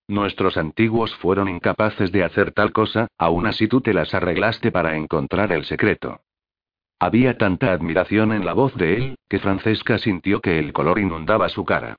[0.09, 4.97] Nuestros antiguos fueron incapaces de hacer tal cosa, aún así tú te las arreglaste para
[4.97, 6.21] encontrar el secreto.
[6.99, 11.49] Había tanta admiración en la voz de él, que Francesca sintió que el color inundaba
[11.49, 11.97] su cara.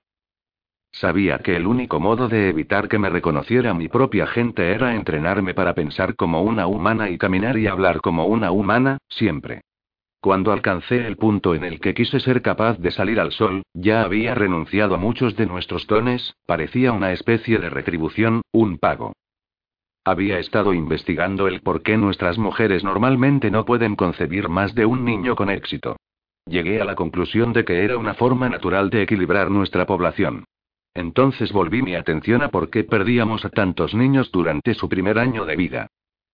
[0.92, 5.54] Sabía que el único modo de evitar que me reconociera mi propia gente era entrenarme
[5.54, 9.62] para pensar como una humana y caminar y hablar como una humana, siempre.
[10.20, 14.04] Cuando alcancé el punto en el que quise ser capaz de salir al sol, ya
[14.04, 19.14] había renunciado a muchos de nuestros dones, parecía una especie de retribución, un pago.
[20.06, 25.06] Había estado investigando el por qué nuestras mujeres normalmente no pueden concebir más de un
[25.06, 25.96] niño con éxito.
[26.46, 30.46] Llegué a la conclusión de que era una forma natural de equilibrar nuestra población.
[30.94, 35.46] Entonces volví mi atención a por qué perdíamos a tantos niños durante su primer año
[35.46, 35.88] de vida.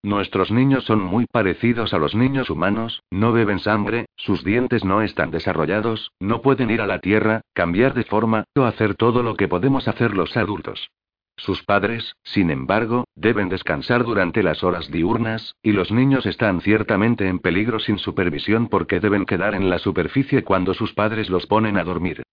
[0.03, 5.01] Nuestros niños son muy parecidos a los niños humanos, no beben sangre, sus dientes no
[5.01, 9.35] están desarrollados, no pueden ir a la tierra, cambiar de forma, o hacer todo lo
[9.35, 10.89] que podemos hacer los adultos.
[11.35, 17.27] Sus padres, sin embargo, deben descansar durante las horas diurnas, y los niños están ciertamente
[17.27, 21.77] en peligro sin supervisión porque deben quedar en la superficie cuando sus padres los ponen
[21.77, 22.23] a dormir.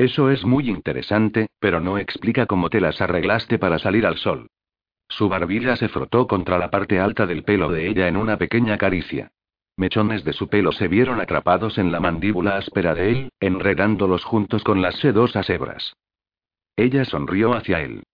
[0.00, 4.46] Eso es muy interesante, pero no explica cómo te las arreglaste para salir al sol.
[5.10, 8.78] Su barbilla se frotó contra la parte alta del pelo de ella en una pequeña
[8.78, 9.30] caricia.
[9.76, 14.64] Mechones de su pelo se vieron atrapados en la mandíbula áspera de él, enredándolos juntos
[14.64, 15.92] con las sedosas hebras.
[16.76, 18.04] Ella sonrió hacia él.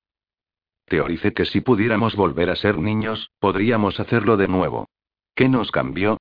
[0.87, 4.89] Teoricé que si pudiéramos volver a ser niños, podríamos hacerlo de nuevo.
[5.37, 6.19] ¿Qué nos cambió?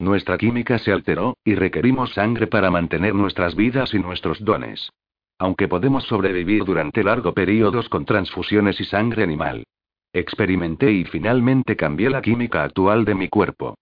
[0.00, 4.90] Nuestra química se alteró, y requerimos sangre para mantener nuestras vidas y nuestros dones.
[5.38, 9.62] Aunque podemos sobrevivir durante largos periodos con transfusiones y sangre animal.
[10.14, 13.74] Experimenté y finalmente cambié la química actual de mi cuerpo.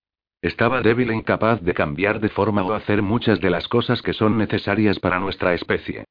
[0.43, 4.13] Estaba débil e incapaz de cambiar de forma o hacer muchas de las cosas que
[4.13, 6.05] son necesarias para nuestra especie.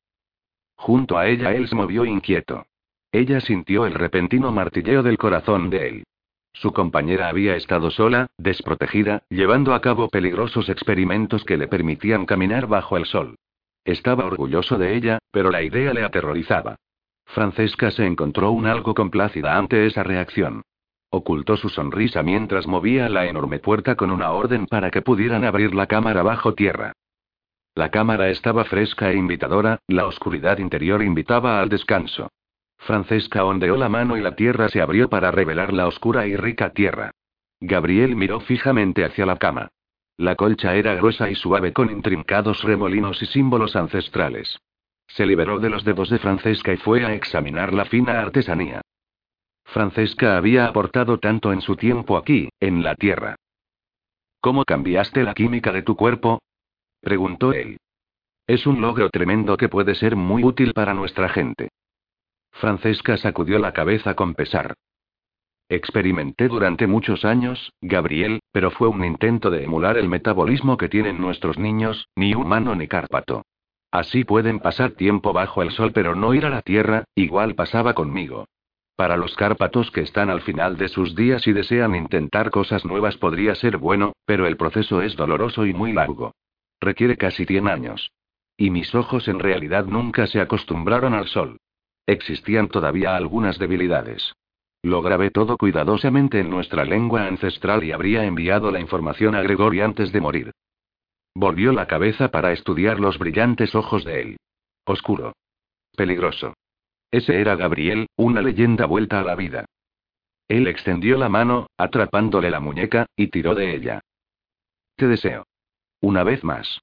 [0.78, 2.66] Junto a ella él se movió inquieto.
[3.12, 6.04] Ella sintió el repentino martilleo del corazón de él.
[6.60, 12.66] Su compañera había estado sola, desprotegida, llevando a cabo peligrosos experimentos que le permitían caminar
[12.66, 13.36] bajo el sol.
[13.86, 16.78] Estaba orgulloso de ella, pero la idea le aterrorizaba.
[17.28, 20.64] Francesca se encontró un algo complacida ante esa reacción.
[21.12, 25.76] Ocultó su sonrisa mientras movía la enorme puerta con una orden para que pudieran abrir
[25.76, 26.94] la cámara bajo tierra.
[27.76, 32.30] La cámara estaba fresca e invitadora, la oscuridad interior invitaba al descanso.
[32.78, 36.72] Francesca ondeó la mano y la tierra se abrió para revelar la oscura y rica
[36.72, 37.12] tierra.
[37.60, 39.70] Gabriel miró fijamente hacia la cama.
[40.18, 44.60] La colcha era gruesa y suave con intrincados remolinos y símbolos ancestrales.
[45.08, 48.82] Se liberó de los dedos de Francesca y fue a examinar la fina artesanía.
[49.64, 53.36] Francesca había aportado tanto en su tiempo aquí, en la Tierra.
[54.40, 56.40] ¿Cómo cambiaste la química de tu cuerpo?
[57.02, 57.78] preguntó él.
[58.48, 61.70] Es un logro tremendo que puede ser muy útil para nuestra gente.
[62.58, 64.74] Francesca sacudió la cabeza con pesar.
[65.70, 71.20] Experimenté durante muchos años, Gabriel, pero fue un intento de emular el metabolismo que tienen
[71.20, 73.44] nuestros niños, ni humano ni cárpato.
[73.92, 77.94] Así pueden pasar tiempo bajo el sol pero no ir a la tierra, igual pasaba
[77.94, 78.46] conmigo.
[78.96, 83.18] Para los cárpatos que están al final de sus días y desean intentar cosas nuevas
[83.18, 86.34] podría ser bueno, pero el proceso es doloroso y muy largo.
[86.80, 88.12] Requiere casi 100 años.
[88.58, 91.58] Y mis ojos en realidad nunca se acostumbraron al sol.
[92.08, 94.34] Existían todavía algunas debilidades.
[94.82, 99.82] Lo grabé todo cuidadosamente en nuestra lengua ancestral y habría enviado la información a Gregory
[99.82, 100.52] antes de morir.
[101.36, 104.38] Volvió la cabeza para estudiar los brillantes ojos de él.
[104.86, 105.34] Oscuro.
[105.96, 106.54] Peligroso.
[107.12, 109.66] Ese era Gabriel, una leyenda vuelta a la vida.
[110.48, 114.00] Él extendió la mano, atrapándole la muñeca, y tiró de ella.
[114.96, 115.46] Te deseo.
[116.00, 116.80] Una vez más.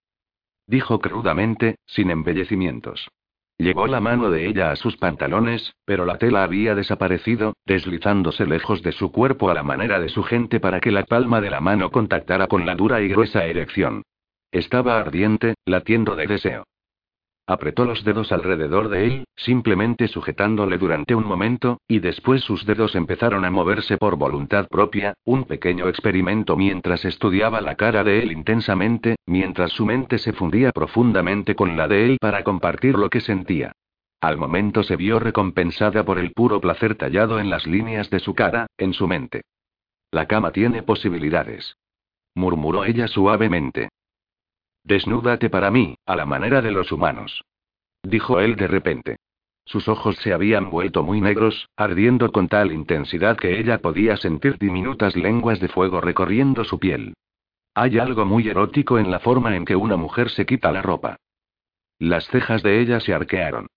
[0.66, 3.08] Dijo crudamente, sin embellecimientos.
[3.56, 8.82] Llevó la mano de ella a sus pantalones, pero la tela había desaparecido, deslizándose lejos
[8.82, 11.60] de su cuerpo a la manera de su gente para que la palma de la
[11.60, 14.02] mano contactara con la dura y gruesa erección.
[14.50, 16.64] Estaba ardiente, latiendo de deseo.
[17.46, 22.94] Apretó los dedos alrededor de él, simplemente sujetándole durante un momento, y después sus dedos
[22.94, 28.32] empezaron a moverse por voluntad propia, un pequeño experimento mientras estudiaba la cara de él
[28.32, 33.20] intensamente, mientras su mente se fundía profundamente con la de él para compartir lo que
[33.20, 33.72] sentía.
[34.22, 38.34] Al momento se vio recompensada por el puro placer tallado en las líneas de su
[38.34, 39.42] cara, en su mente.
[40.10, 41.76] La cama tiene posibilidades.
[42.34, 43.90] Murmuró ella suavemente.
[44.84, 47.42] Desnúdate para mí, a la manera de los humanos.
[48.02, 49.16] Dijo él de repente.
[49.64, 54.58] Sus ojos se habían vuelto muy negros, ardiendo con tal intensidad que ella podía sentir
[54.58, 57.14] diminutas lenguas de fuego recorriendo su piel.
[57.74, 61.16] Hay algo muy erótico en la forma en que una mujer se quita la ropa.
[61.98, 63.68] Las cejas de ella se arquearon.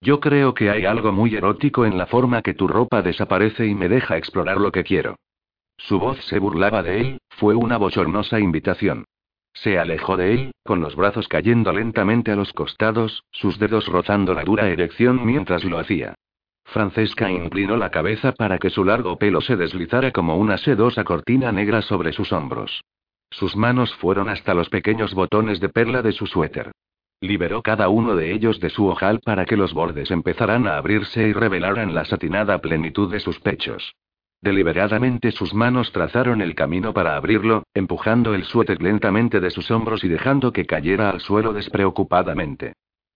[0.00, 3.74] Yo creo que hay algo muy erótico en la forma que tu ropa desaparece y
[3.74, 5.16] me deja explorar lo que quiero.
[5.76, 9.04] Su voz se burlaba de él, fue una bochornosa invitación.
[9.54, 14.34] Se alejó de él, con los brazos cayendo lentamente a los costados, sus dedos rozando
[14.34, 16.14] la dura erección mientras lo hacía.
[16.64, 21.52] Francesca inclinó la cabeza para que su largo pelo se deslizara como una sedosa cortina
[21.52, 22.82] negra sobre sus hombros.
[23.30, 26.72] Sus manos fueron hasta los pequeños botones de perla de su suéter.
[27.20, 31.28] Liberó cada uno de ellos de su ojal para que los bordes empezaran a abrirse
[31.28, 33.94] y revelaran la satinada plenitud de sus pechos.
[34.42, 40.02] Deliberadamente sus manos trazaron el camino para abrirlo, empujando el suéter lentamente de sus hombros
[40.02, 42.72] y dejando que cayera al suelo despreocupadamente.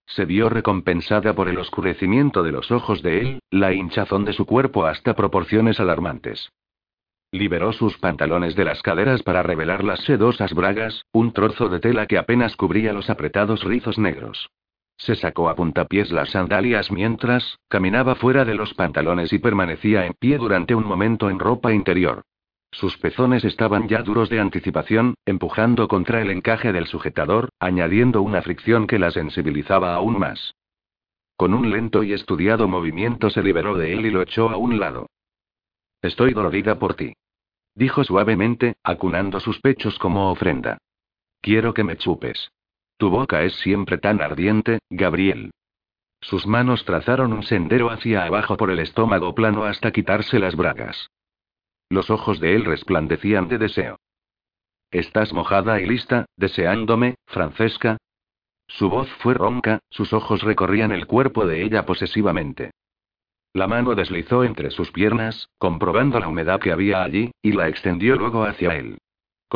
[0.07, 4.47] Se vio recompensada por el oscurecimiento de los ojos de él, la hinchazón de su
[4.47, 6.49] cuerpo hasta proporciones alarmantes.
[7.33, 12.07] Liberó sus pantalones de las caderas para revelar las sedosas bragas, un trozo de tela
[12.07, 14.49] que apenas cubría los apretados rizos negros.
[14.97, 20.15] Se sacó a puntapiés las sandalias mientras, caminaba fuera de los pantalones y permanecía en
[20.15, 22.23] pie durante un momento en ropa interior.
[22.73, 28.43] Sus pezones estaban ya duros de anticipación, empujando contra el encaje del sujetador, añadiendo una
[28.43, 30.55] fricción que la sensibilizaba aún más.
[31.37, 34.79] Con un lento y estudiado movimiento se liberó de él y lo echó a un
[34.81, 35.09] lado.
[36.03, 37.15] Estoy dolorida por ti.
[37.75, 40.79] Dijo suavemente, acunando sus pechos como ofrenda.
[41.43, 42.51] Quiero que me chupes.
[42.99, 45.51] Tu boca es siempre tan ardiente, Gabriel.
[46.21, 51.11] Sus manos trazaron un sendero hacia abajo por el estómago plano hasta quitarse las bragas.
[51.91, 53.99] Los ojos de él resplandecían de deseo.
[54.91, 57.99] ¿Estás mojada y lista, deseándome, Francesca?
[58.67, 62.71] Su voz fue ronca, sus ojos recorrían el cuerpo de ella posesivamente.
[63.53, 68.17] La mano deslizó entre sus piernas, comprobando la humedad que había allí, y la extendió
[68.17, 68.99] luego hacia él.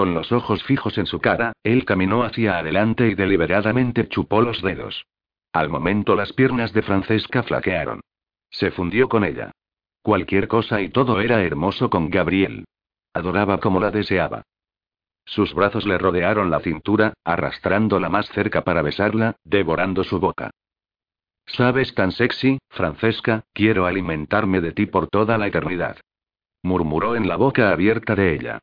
[0.00, 4.62] Con los ojos fijos en su cara, él caminó hacia adelante y deliberadamente chupó los
[4.62, 5.04] dedos.
[5.52, 8.00] Al momento las piernas de Francesca flaquearon.
[8.48, 9.50] Se fundió con ella.
[10.00, 12.64] Cualquier cosa y todo era hermoso con Gabriel.
[13.12, 14.44] Adoraba como la deseaba.
[15.26, 20.50] Sus brazos le rodearon la cintura, arrastrándola más cerca para besarla, devorando su boca.
[21.44, 25.98] Sabes tan sexy, Francesca, quiero alimentarme de ti por toda la eternidad.
[26.62, 28.60] Murmuró en la boca abierta de ella.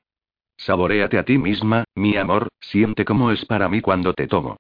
[0.58, 4.58] Saboréate a ti misma, mi amor, siente cómo es para mí cuando te tomo.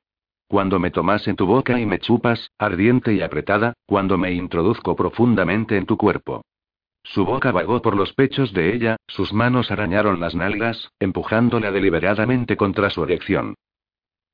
[0.47, 4.95] Cuando me tomas en tu boca y me chupas, ardiente y apretada, cuando me introduzco
[4.95, 6.43] profundamente en tu cuerpo.
[7.03, 12.55] Su boca vagó por los pechos de ella, sus manos arañaron las nalgas, empujándola deliberadamente
[12.55, 13.55] contra su erección.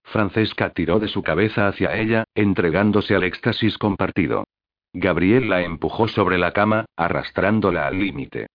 [0.04, 4.44] Francesca tiró de su cabeza hacia ella, entregándose al éxtasis compartido.
[4.92, 8.48] Gabriel la empujó sobre la cama, arrastrándola al límite.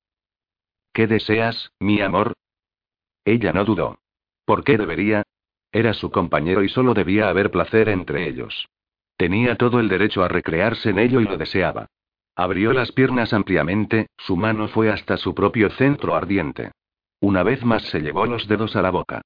[0.92, 2.34] ¿Qué deseas, mi amor?
[3.28, 3.98] Ella no dudó.
[4.46, 5.22] ¿Por qué debería?
[5.70, 8.70] Era su compañero y solo debía haber placer entre ellos.
[9.18, 11.88] Tenía todo el derecho a recrearse en ello y lo deseaba.
[12.34, 16.70] Abrió las piernas ampliamente, su mano fue hasta su propio centro ardiente.
[17.20, 19.20] Una vez más se llevó los dedos a la boca.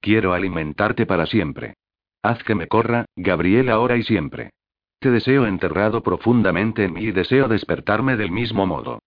[0.00, 1.74] Quiero alimentarte para siempre.
[2.22, 4.50] Haz que me corra, Gabriel, ahora y siempre.
[5.00, 9.00] Te deseo enterrado profundamente en mí y deseo despertarme del mismo modo.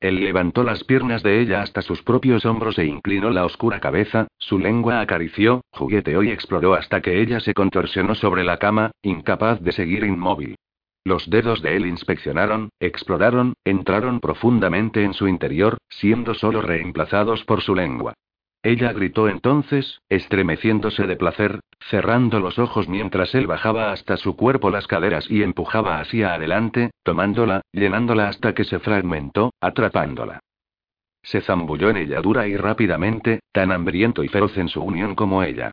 [0.00, 4.28] Él levantó las piernas de ella hasta sus propios hombros e inclinó la oscura cabeza,
[4.38, 9.60] su lengua acarició, jugueteó y exploró hasta que ella se contorsionó sobre la cama, incapaz
[9.60, 10.54] de seguir inmóvil.
[11.04, 17.62] Los dedos de él inspeccionaron, exploraron, entraron profundamente en su interior, siendo solo reemplazados por
[17.62, 18.14] su lengua.
[18.62, 24.70] Ella gritó entonces, estremeciéndose de placer, cerrando los ojos mientras él bajaba hasta su cuerpo
[24.70, 30.40] las caderas y empujaba hacia adelante, tomándola, llenándola hasta que se fragmentó, atrapándola.
[31.22, 35.42] Se zambulló en ella dura y rápidamente, tan hambriento y feroz en su unión como
[35.42, 35.70] ella.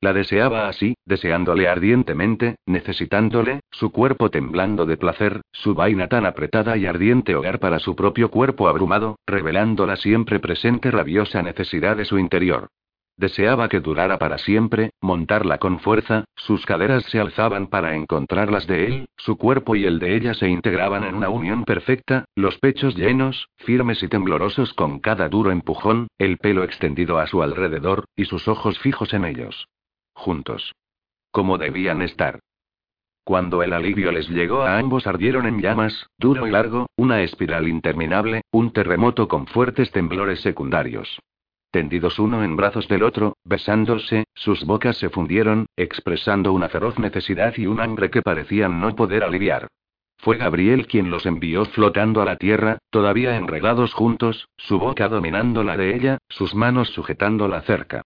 [0.00, 6.76] La deseaba así, deseándole ardientemente, necesitándole, su cuerpo temblando de placer, su vaina tan apretada
[6.76, 12.04] y ardiente hogar para su propio cuerpo abrumado, revelando la siempre presente rabiosa necesidad de
[12.04, 12.68] su interior.
[13.16, 18.68] Deseaba que durara para siempre, montarla con fuerza, sus caderas se alzaban para encontrar las
[18.68, 22.56] de él, su cuerpo y el de ella se integraban en una unión perfecta, los
[22.58, 28.04] pechos llenos, firmes y temblorosos con cada duro empujón, el pelo extendido a su alrededor,
[28.14, 29.66] y sus ojos fijos en ellos
[30.18, 30.74] juntos.
[31.30, 32.40] Como debían estar.
[33.24, 37.68] Cuando el alivio les llegó a ambos ardieron en llamas, duro y largo, una espiral
[37.68, 41.20] interminable, un terremoto con fuertes temblores secundarios.
[41.70, 47.52] Tendidos uno en brazos del otro, besándose, sus bocas se fundieron, expresando una feroz necesidad
[47.58, 49.68] y un hambre que parecían no poder aliviar.
[50.16, 55.62] Fue Gabriel quien los envió flotando a la tierra, todavía enredados juntos, su boca dominando
[55.62, 58.02] la de ella, sus manos sujetándola cerca.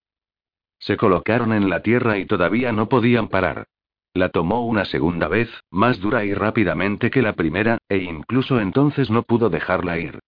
[0.82, 3.68] Se colocaron en la tierra y todavía no podían parar.
[4.14, 9.08] La tomó una segunda vez, más dura y rápidamente que la primera, e incluso entonces
[9.08, 10.18] no pudo dejarla ir.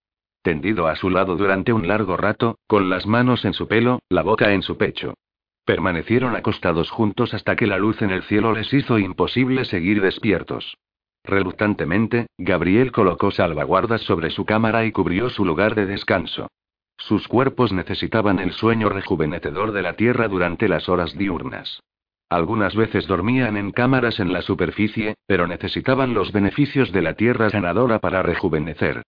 [0.42, 4.22] Tendido a su lado durante un largo rato, con las manos en su pelo, la
[4.22, 5.14] boca en su pecho.
[5.64, 10.76] Permanecieron acostados juntos hasta que la luz en el cielo les hizo imposible seguir despiertos.
[11.24, 16.48] Reluctantemente, Gabriel colocó salvaguardas sobre su cámara y cubrió su lugar de descanso.
[16.96, 21.82] Sus cuerpos necesitaban el sueño rejuvenecedor de la Tierra durante las horas diurnas.
[22.30, 27.50] Algunas veces dormían en cámaras en la superficie, pero necesitaban los beneficios de la Tierra
[27.50, 29.02] sanadora para rejuvenecer.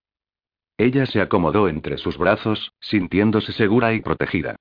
[0.79, 4.57] Ella se acomodó entre sus brazos, sintiéndose segura y protegida.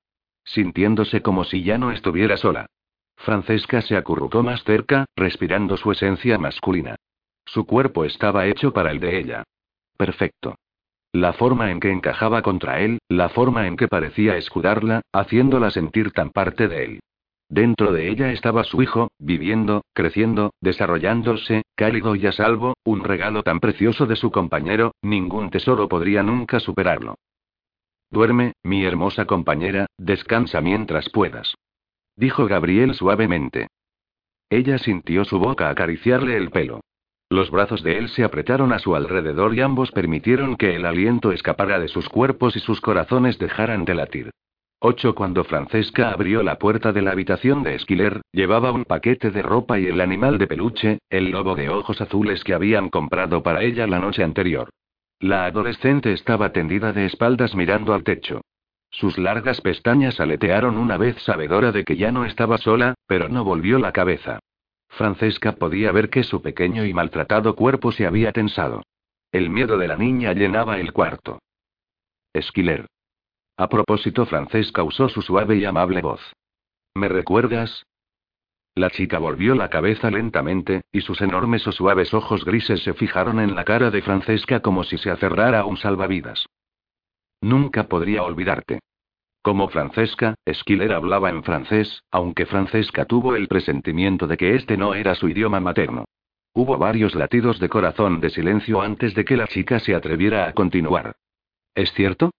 [0.45, 2.67] Sintiéndose como si ya no estuviera sola.
[3.17, 6.95] Francesca se acurrucó más cerca, respirando su esencia masculina.
[7.45, 9.43] Su cuerpo estaba hecho para el de ella.
[9.97, 10.55] Perfecto.
[11.15, 16.11] La forma en que encajaba contra él, la forma en que parecía escudarla, haciéndola sentir
[16.11, 16.99] tan parte de él.
[17.47, 23.43] Dentro de ella estaba su hijo, viviendo, creciendo, desarrollándose, cálido y a salvo, un regalo
[23.43, 27.15] tan precioso de su compañero, ningún tesoro podría nunca superarlo.
[28.11, 31.55] Duerme, mi hermosa compañera, descansa mientras puedas.
[32.17, 33.67] Dijo Gabriel suavemente.
[34.49, 36.81] Ella sintió su boca acariciarle el pelo.
[37.29, 41.31] Los brazos de él se apretaron a su alrededor y ambos permitieron que el aliento
[41.31, 44.29] escapara de sus cuerpos y sus corazones dejaran de latir.
[44.79, 45.15] 8.
[45.15, 49.79] Cuando Francesca abrió la puerta de la habitación de Esquiler, llevaba un paquete de ropa
[49.79, 53.87] y el animal de peluche, el lobo de ojos azules que habían comprado para ella
[53.87, 54.69] la noche anterior.
[55.19, 58.41] La adolescente estaba tendida de espaldas mirando al techo.
[58.91, 63.43] Sus largas pestañas aletearon una vez sabedora de que ya no estaba sola, pero no
[63.43, 64.39] volvió la cabeza.
[64.95, 68.83] Francesca podía ver que su pequeño y maltratado cuerpo se había tensado.
[69.31, 71.39] El miedo de la niña llenaba el cuarto.
[72.33, 72.87] Esquiler.
[73.57, 76.21] A propósito, Francesca usó su suave y amable voz.
[76.93, 77.85] ¿Me recuerdas?
[78.73, 83.39] La chica volvió la cabeza lentamente, y sus enormes o suaves ojos grises se fijaron
[83.39, 86.45] en la cara de Francesca como si se aferrara a un salvavidas.
[87.41, 88.79] Nunca podría olvidarte.
[89.45, 94.95] Como Francesca, Esquiler hablaba en francés, aunque Francesca tuvo el presentimiento de que este no
[94.95, 96.05] era su idioma materno.
[96.55, 100.53] Hubo varios latidos de corazón de silencio antes de que la chica se atreviera a
[100.53, 101.17] continuar.
[101.75, 102.31] ¿Es cierto?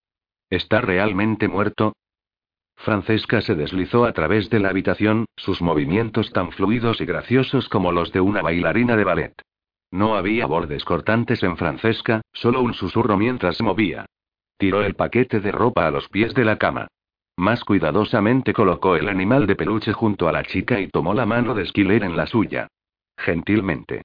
[0.50, 1.92] ¿Está realmente muerto?
[2.74, 7.92] Francesca se deslizó a través de la habitación, sus movimientos tan fluidos y graciosos como
[7.92, 9.42] los de una bailarina de ballet.
[9.92, 14.06] No había bordes cortantes en Francesca, solo un susurro mientras se movía.
[14.58, 16.88] Tiró el paquete de ropa a los pies de la cama.
[17.36, 21.54] Más cuidadosamente colocó el animal de peluche junto a la chica y tomó la mano
[21.54, 22.68] de Esquiler en la suya.
[23.18, 24.02] Gentilmente.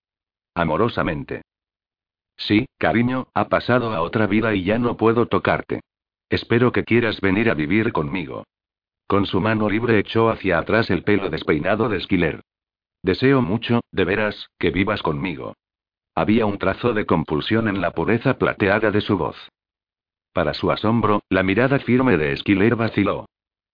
[0.53, 1.43] Amorosamente.
[2.35, 5.81] Sí, cariño, ha pasado a otra vida y ya no puedo tocarte.
[6.29, 8.43] Espero que quieras venir a vivir conmigo.
[9.07, 12.41] Con su mano libre echó hacia atrás el pelo despeinado de Esquiler.
[13.03, 15.55] Deseo mucho, de veras, que vivas conmigo.
[16.15, 19.50] Había un trazo de compulsión en la pureza plateada de su voz.
[20.33, 23.25] Para su asombro, la mirada firme de Esquiler vaciló.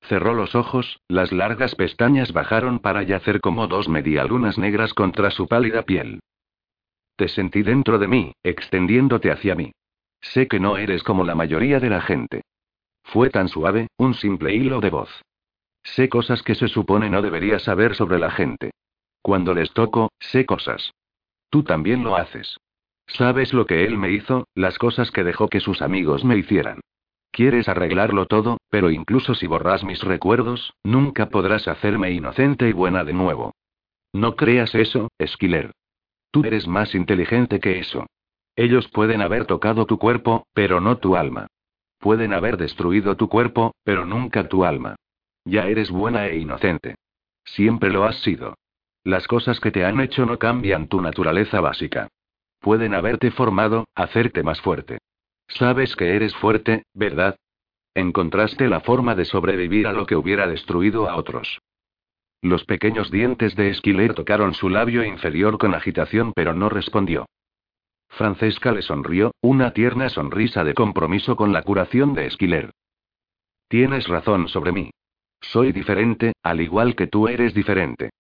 [0.01, 5.47] Cerró los ojos, las largas pestañas bajaron para yacer como dos medialunas negras contra su
[5.47, 6.20] pálida piel.
[7.16, 9.72] Te sentí dentro de mí, extendiéndote hacia mí.
[10.22, 12.43] Sé que no eres como la mayoría de la gente.
[13.03, 15.10] Fue tan suave, un simple hilo de voz.
[15.84, 18.72] Sé cosas que se supone no debería saber sobre la gente.
[19.22, 20.93] Cuando les toco, sé cosas.
[21.49, 22.58] Tú también lo haces.
[23.08, 26.82] ¿Sabes lo que él me hizo, las cosas que dejó que sus amigos me hicieran?
[27.32, 33.03] Quieres arreglarlo todo, pero incluso si borras mis recuerdos, nunca podrás hacerme inocente y buena
[33.03, 33.53] de nuevo.
[34.14, 35.72] No creas eso, Esquiler.
[36.32, 38.08] Tú eres más inteligente que eso.
[38.55, 41.47] Ellos pueden haber tocado tu cuerpo, pero no tu alma.
[41.99, 44.95] Pueden haber destruido tu cuerpo, pero nunca tu alma.
[45.45, 46.95] Ya eres buena e inocente.
[47.45, 48.55] Siempre lo has sido.
[49.03, 52.10] Las cosas que te han hecho no cambian tu naturaleza básica.
[52.60, 54.99] Pueden haberte formado, hacerte más fuerte.
[55.47, 57.38] Sabes que eres fuerte, ¿verdad?
[57.93, 61.60] Encontraste la forma de sobrevivir a lo que hubiera destruido a otros.
[62.41, 67.26] Los pequeños dientes de Esquiler tocaron su labio inferior con agitación, pero no respondió.
[68.10, 72.72] Francesca le sonrió, una tierna sonrisa de compromiso con la curación de Esquiler.
[73.68, 74.91] Tienes razón sobre mí.
[75.41, 78.12] Soy diferente, al igual que tú eres diferente.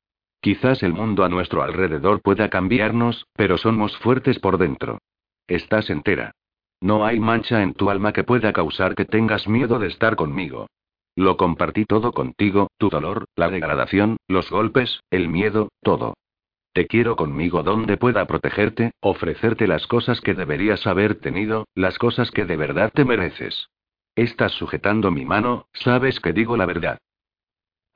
[0.41, 4.99] Quizás el mundo a nuestro alrededor pueda cambiarnos, pero somos fuertes por dentro.
[5.47, 6.31] Estás entera.
[6.79, 10.67] No hay mancha en tu alma que pueda causar que tengas miedo de estar conmigo.
[11.15, 16.13] Lo compartí todo contigo, tu dolor, la degradación, los golpes, el miedo, todo.
[16.73, 22.29] Te quiero conmigo donde pueda protegerte, ofrecerte las cosas que deberías haber tenido, las cosas
[22.29, 23.69] que de verdad te mereces.
[24.15, 26.99] Estás sujetando mi mano, sabes que digo la verdad.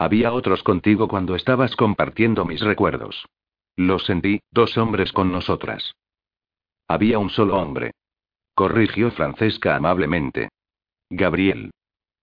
[0.02, 3.28] Había otros contigo cuando estabas compartiendo mis recuerdos.
[3.76, 5.93] Lo sentí, dos hombres con nosotras.
[6.88, 7.91] Había un solo hombre.
[8.56, 10.49] Corrigió Francesca amablemente.
[11.12, 11.70] Gabriel.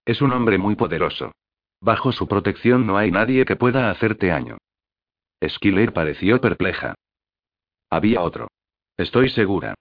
[0.04, 1.30] Es un hombre muy poderoso.
[1.80, 4.58] Bajo su protección no hay nadie que pueda hacerte daño.
[5.38, 6.96] Esquiler pareció perpleja.
[7.90, 8.48] Había otro.
[8.96, 9.74] Estoy segura.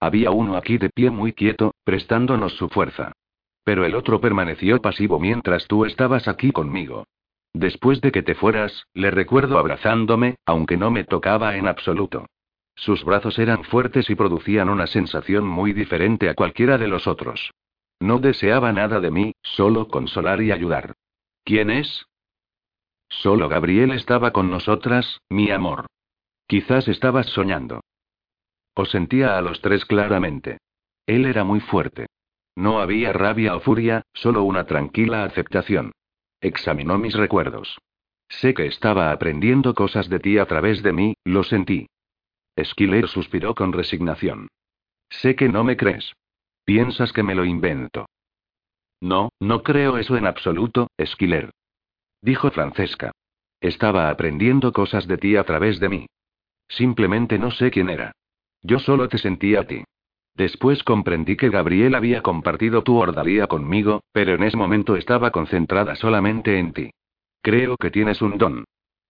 [0.00, 3.12] Había uno aquí de pie muy quieto, prestándonos su fuerza.
[3.62, 7.04] Pero el otro permaneció pasivo mientras tú estabas aquí conmigo.
[7.54, 12.26] Después de que te fueras, le recuerdo abrazándome, aunque no me tocaba en absoluto.
[12.74, 17.52] Sus brazos eran fuertes y producían una sensación muy diferente a cualquiera de los otros.
[18.00, 20.94] No deseaba nada de mí, solo consolar y ayudar.
[21.44, 22.06] ¿Quién es?
[23.08, 25.86] Solo Gabriel estaba con nosotras, mi amor.
[26.48, 27.80] Quizás estabas soñando.
[28.74, 30.58] Os sentía a los tres claramente.
[31.06, 32.06] Él era muy fuerte.
[32.56, 35.92] No había rabia o furia, solo una tranquila aceptación.
[36.44, 37.78] Examinó mis recuerdos.
[38.28, 41.86] Sé que estaba aprendiendo cosas de ti a través de mí, lo sentí.
[42.54, 44.48] Esquiler suspiró con resignación.
[45.08, 46.12] Sé que no me crees.
[46.66, 48.04] Piensas que me lo invento.
[49.00, 51.50] No, no creo eso en absoluto, Esquiler.
[52.20, 53.12] Dijo Francesca.
[53.62, 56.06] Estaba aprendiendo cosas de ti a través de mí.
[56.68, 58.12] Simplemente no sé quién era.
[58.60, 59.82] Yo solo te sentía a ti.
[60.36, 65.94] Después comprendí que Gabriel había compartido tu ordalía conmigo, pero en ese momento estaba concentrada
[65.94, 66.90] solamente en ti.
[67.40, 68.64] Creo que tienes un don.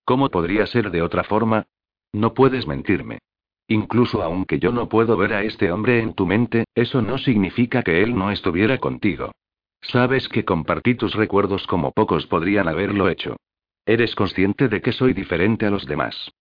[0.04, 1.66] ¿Cómo podría ser de otra forma?
[2.12, 3.20] No puedes mentirme.
[3.68, 7.82] Incluso aunque yo no puedo ver a este hombre en tu mente, eso no significa
[7.82, 9.32] que él no estuviera contigo.
[9.80, 13.36] Sabes que compartí tus recuerdos como pocos podrían haberlo hecho.
[13.86, 16.32] Eres consciente de que soy diferente a los demás.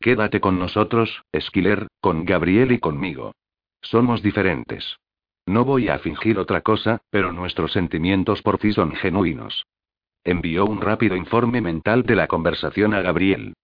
[0.00, 3.32] Quédate con nosotros, Esquiler, con Gabriel y conmigo.
[3.82, 4.98] Somos diferentes.
[5.46, 9.66] No voy a fingir otra cosa, pero nuestros sentimientos por ti son genuinos.
[10.24, 13.54] Envió un rápido informe mental de la conversación a Gabriel.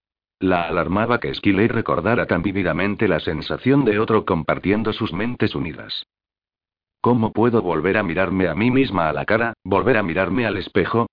[0.41, 6.05] La alarmaba que Skilley recordara tan vívidamente la sensación de otro compartiendo sus mentes unidas.
[7.01, 10.57] ¿Cómo puedo volver a mirarme a mí misma a la cara, volver a mirarme al
[10.57, 11.07] espejo?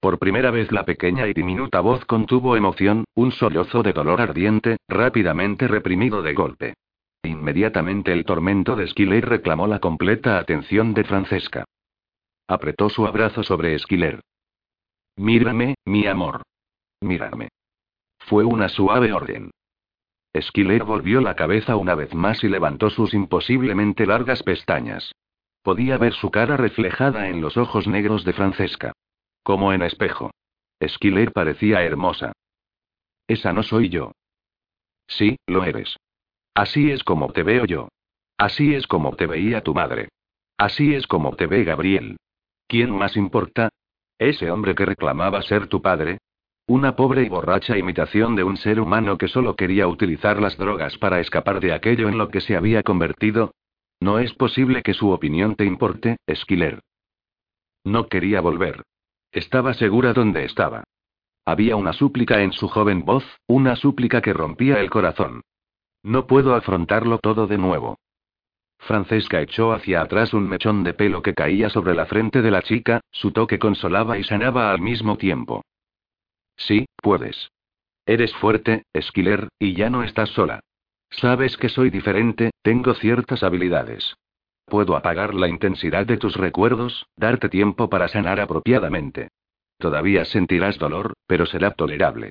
[0.00, 4.78] Por primera vez la pequeña y diminuta voz contuvo emoción, un sollozo de dolor ardiente,
[4.88, 6.74] rápidamente reprimido de golpe.
[7.22, 11.64] Inmediatamente el tormento de Skiller reclamó la completa atención de Francesca.
[12.48, 14.20] Apretó su abrazo sobre Skiller.
[15.16, 16.42] Mírame, mi amor.
[17.00, 17.48] Mírame.
[18.18, 19.50] Fue una suave orden.
[20.38, 25.12] Skiller volvió la cabeza una vez más y levantó sus imposiblemente largas pestañas.
[25.62, 28.92] Podía ver su cara reflejada en los ojos negros de Francesca.
[29.42, 30.30] Como en espejo.
[30.82, 32.32] Skiller parecía hermosa.
[33.26, 34.12] Esa no soy yo.
[35.06, 35.96] Sí, lo eres.
[36.60, 37.88] Así es como te veo yo.
[38.36, 40.10] Así es como te veía tu madre.
[40.58, 42.18] Así es como te ve Gabriel.
[42.68, 43.70] ¿Quién más importa?
[44.18, 46.18] ¿Ese hombre que reclamaba ser tu padre?
[46.66, 50.98] Una pobre y borracha imitación de un ser humano que solo quería utilizar las drogas
[50.98, 53.54] para escapar de aquello en lo que se había convertido.
[53.98, 56.80] No es posible que su opinión te importe, Esquiler.
[57.84, 58.82] No quería volver.
[59.32, 60.84] Estaba segura donde estaba.
[61.46, 65.40] Había una súplica en su joven voz, una súplica que rompía el corazón.
[66.02, 67.98] No puedo afrontarlo todo de nuevo.
[68.78, 72.62] Francesca echó hacia atrás un mechón de pelo que caía sobre la frente de la
[72.62, 75.62] chica, su toque consolaba y sanaba al mismo tiempo.
[76.56, 77.50] Sí, puedes.
[78.06, 80.60] Eres fuerte, Esquiler, y ya no estás sola.
[81.10, 84.14] Sabes que soy diferente, tengo ciertas habilidades.
[84.64, 89.28] Puedo apagar la intensidad de tus recuerdos, darte tiempo para sanar apropiadamente.
[89.78, 92.30] Todavía sentirás dolor, pero será tolerable.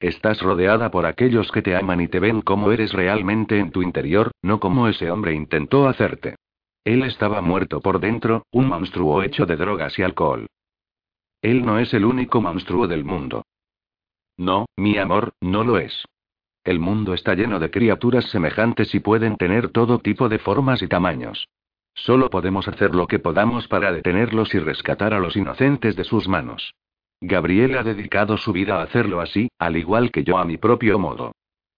[0.00, 3.82] Estás rodeada por aquellos que te aman y te ven como eres realmente en tu
[3.82, 6.36] interior, no como ese hombre intentó hacerte.
[6.84, 10.46] Él estaba muerto por dentro, un monstruo hecho de drogas y alcohol.
[11.42, 13.44] Él no es el único monstruo del mundo.
[14.38, 16.06] No, mi amor, no lo es.
[16.64, 20.88] El mundo está lleno de criaturas semejantes y pueden tener todo tipo de formas y
[20.88, 21.46] tamaños.
[21.94, 26.26] Solo podemos hacer lo que podamos para detenerlos y rescatar a los inocentes de sus
[26.26, 26.74] manos.
[27.20, 30.98] Gabriel ha dedicado su vida a hacerlo así, al igual que yo a mi propio
[30.98, 31.32] modo.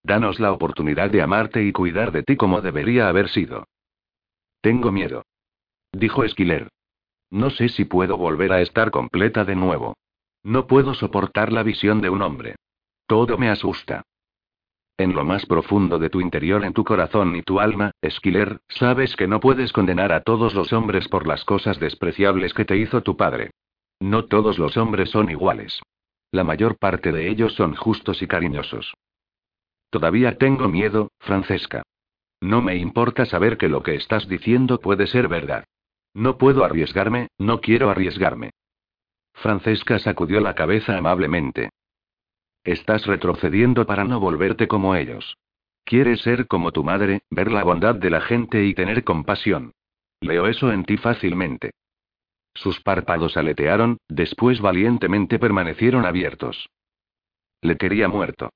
[0.04, 3.66] Danos la oportunidad de amarte y cuidar de ti como debería haber sido.
[4.60, 5.24] Tengo miedo.
[5.92, 6.68] Dijo Esquiler.
[7.30, 9.96] No sé si puedo volver a estar completa de nuevo.
[10.44, 12.56] No puedo soportar la visión de un hombre.
[13.06, 14.02] Todo me asusta.
[14.98, 19.16] En lo más profundo de tu interior, en tu corazón y tu alma, Esquiler, sabes
[19.16, 23.02] que no puedes condenar a todos los hombres por las cosas despreciables que te hizo
[23.02, 23.50] tu padre.
[24.02, 25.80] No todos los hombres son iguales.
[26.32, 28.92] La mayor parte de ellos son justos y cariñosos.
[29.90, 31.84] Todavía tengo miedo, Francesca.
[32.40, 35.62] No me importa saber que lo que estás diciendo puede ser verdad.
[36.14, 38.50] No puedo arriesgarme, no quiero arriesgarme.
[39.34, 41.70] Francesca sacudió la cabeza amablemente.
[42.64, 45.36] Estás retrocediendo para no volverte como ellos.
[45.84, 49.74] Quieres ser como tu madre, ver la bondad de la gente y tener compasión.
[50.20, 51.70] Leo eso en ti fácilmente.
[52.54, 56.68] Sus párpados aletearon, después valientemente permanecieron abiertos.
[57.60, 58.50] Le quería muerto.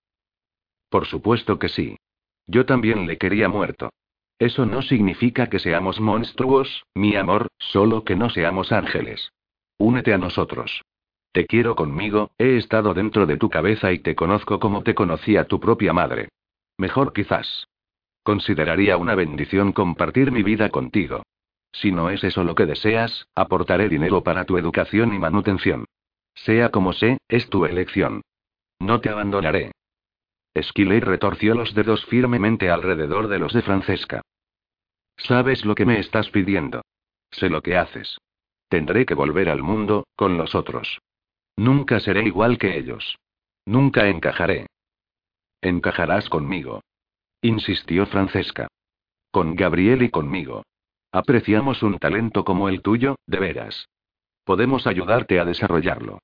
[0.91, 1.97] Por supuesto que sí.
[2.47, 3.91] Yo también le quería muerto.
[4.39, 9.33] Eso no significa que seamos monstruos, mi amor, solo que no seamos ángeles.
[9.79, 10.83] Únete a nosotros.
[11.33, 15.45] Te quiero conmigo, he estado dentro de tu cabeza y te conozco como te conocía
[15.45, 16.29] tu propia madre.
[16.79, 17.67] Mejor quizás.
[18.23, 21.23] Consideraría una bendición compartir mi vida contigo.
[21.73, 25.85] Si no es eso lo que deseas, aportaré dinero para tu educación y manutención.
[26.35, 28.23] Sea como sé, es tu elección.
[28.79, 29.73] No te abandonaré.
[30.55, 34.23] Esquiley retorció los dedos firmemente alrededor de los de Francesca.
[35.17, 36.83] Sabes lo que me estás pidiendo.
[37.31, 38.19] Sé lo que haces.
[38.69, 41.01] Tendré que volver al mundo, con los otros.
[41.57, 43.19] Nunca seré igual que ellos.
[43.65, 44.67] Nunca encajaré.
[45.61, 46.83] Encajarás conmigo.
[47.43, 48.69] Insistió Francesca.
[49.31, 50.63] Con Gabriel y conmigo.
[51.17, 53.89] Apreciamos un talento como el tuyo, de veras.
[54.45, 56.19] Podemos ayudarte a desarrollarlo.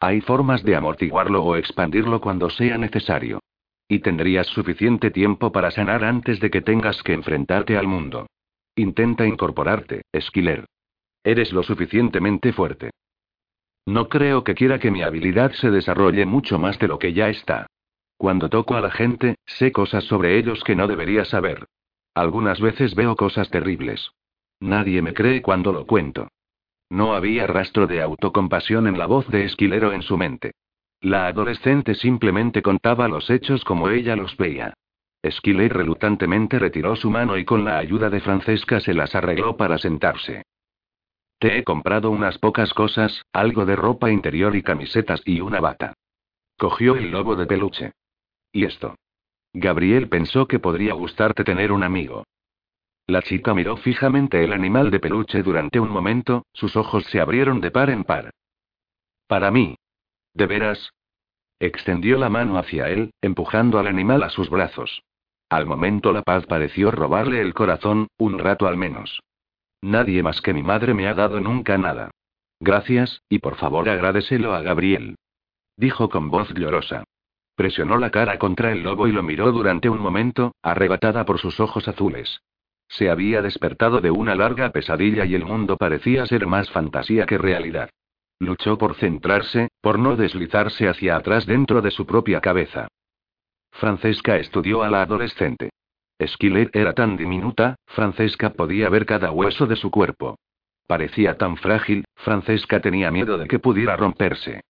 [0.00, 3.40] Hay formas de amortiguarlo o expandirlo cuando sea necesario.
[3.88, 8.26] Y tendrías suficiente tiempo para sanar antes de que tengas que enfrentarte al mundo.
[8.74, 10.64] Intenta incorporarte, Esquiler.
[11.22, 12.92] Eres lo suficientemente fuerte.
[13.84, 17.28] No creo que quiera que mi habilidad se desarrolle mucho más de lo que ya
[17.28, 17.66] está.
[18.16, 21.66] Cuando toco a la gente, sé cosas sobre ellos que no debería saber.
[22.14, 24.10] Algunas veces veo cosas terribles.
[24.60, 26.28] Nadie me cree cuando lo cuento.
[26.90, 30.52] No había rastro de autocompasión en la voz de Esquilero en su mente.
[31.00, 34.74] La adolescente simplemente contaba los hechos como ella los veía.
[35.22, 39.78] Esquiler relutantemente retiró su mano y con la ayuda de Francesca se las arregló para
[39.78, 40.42] sentarse.
[41.38, 45.94] Te he comprado unas pocas cosas, algo de ropa interior y camisetas y una bata.
[46.56, 47.92] Cogió el lobo de peluche.
[48.52, 48.96] ¿Y esto?
[49.52, 52.24] Gabriel pensó que podría gustarte tener un amigo.
[53.08, 57.60] La chica miró fijamente el animal de peluche durante un momento, sus ojos se abrieron
[57.60, 58.30] de par en par.
[59.26, 59.76] Para mí,
[60.38, 60.92] ¿De veras?
[61.58, 65.02] Extendió la mano hacia él, empujando al animal a sus brazos.
[65.48, 69.20] Al momento la paz pareció robarle el corazón, un rato al menos.
[69.82, 72.12] Nadie más que mi madre me ha dado nunca nada.
[72.60, 75.16] Gracias, y por favor agradecelo a Gabriel.
[75.76, 77.02] Dijo con voz llorosa.
[77.56, 81.58] Presionó la cara contra el lobo y lo miró durante un momento, arrebatada por sus
[81.58, 82.40] ojos azules.
[82.88, 87.38] Se había despertado de una larga pesadilla y el mundo parecía ser más fantasía que
[87.38, 87.90] realidad.
[88.40, 92.88] Luchó por centrarse, por no deslizarse hacia atrás dentro de su propia cabeza.
[93.72, 95.70] Francesca estudió a la adolescente.
[96.18, 100.36] Esquilet era tan diminuta, Francesca podía ver cada hueso de su cuerpo.
[100.86, 104.62] Parecía tan frágil, Francesca tenía miedo de que pudiera romperse.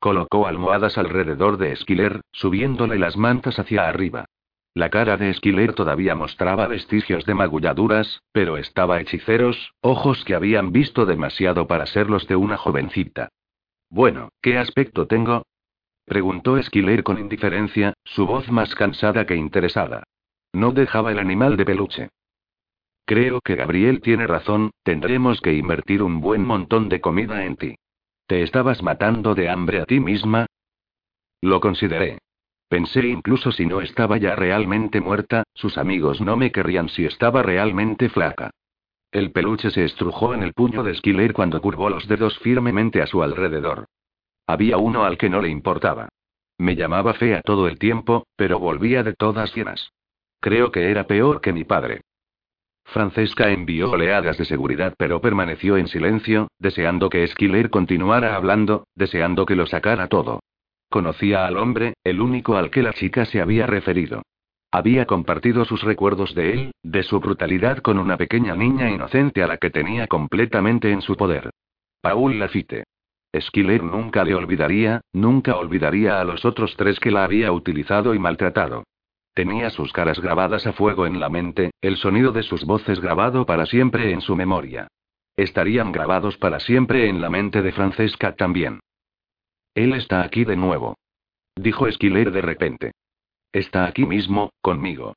[0.00, 4.24] Colocó almohadas alrededor de Esquiler, subiéndole las mantas hacia arriba.
[4.76, 10.70] La cara de Esquiler todavía mostraba vestigios de magulladuras, pero estaba hechiceros, ojos que habían
[10.70, 13.30] visto demasiado para ser los de una jovencita.
[13.88, 15.46] Bueno, ¿qué aspecto tengo?
[16.04, 20.02] preguntó Esquiler con indiferencia, su voz más cansada que interesada.
[20.52, 22.08] No dejaba el animal de peluche.
[23.06, 27.76] Creo que Gabriel tiene razón, tendremos que invertir un buen montón de comida en ti.
[28.26, 30.44] ¿Te estabas matando de hambre a ti misma?
[31.40, 32.18] Lo consideré.
[32.68, 37.42] Pensé incluso si no estaba ya realmente muerta, sus amigos no me querrían si estaba
[37.42, 38.50] realmente flaca.
[39.12, 43.06] El peluche se estrujó en el puño de Skiller cuando curvó los dedos firmemente a
[43.06, 43.86] su alrededor.
[44.46, 46.08] Había uno al que no le importaba.
[46.58, 49.92] Me llamaba fea todo el tiempo, pero volvía de todas llenas.
[50.40, 52.02] Creo que era peor que mi padre.
[52.84, 59.44] Francesca envió oleadas de seguridad pero permaneció en silencio, deseando que Skiller continuara hablando, deseando
[59.44, 60.40] que lo sacara todo.
[60.88, 64.22] Conocía al hombre, el único al que la chica se había referido.
[64.70, 69.46] Había compartido sus recuerdos de él, de su brutalidad con una pequeña niña inocente a
[69.46, 71.50] la que tenía completamente en su poder.
[72.00, 72.84] Paul Lafitte.
[73.38, 78.18] Skiller nunca le olvidaría, nunca olvidaría a los otros tres que la había utilizado y
[78.18, 78.84] maltratado.
[79.34, 83.44] Tenía sus caras grabadas a fuego en la mente, el sonido de sus voces grabado
[83.44, 84.88] para siempre en su memoria.
[85.36, 88.80] Estarían grabados para siempre en la mente de Francesca también.
[89.76, 90.96] Él está aquí de nuevo.
[91.54, 92.92] Dijo Skiller de repente.
[93.52, 95.14] Está aquí mismo, conmigo.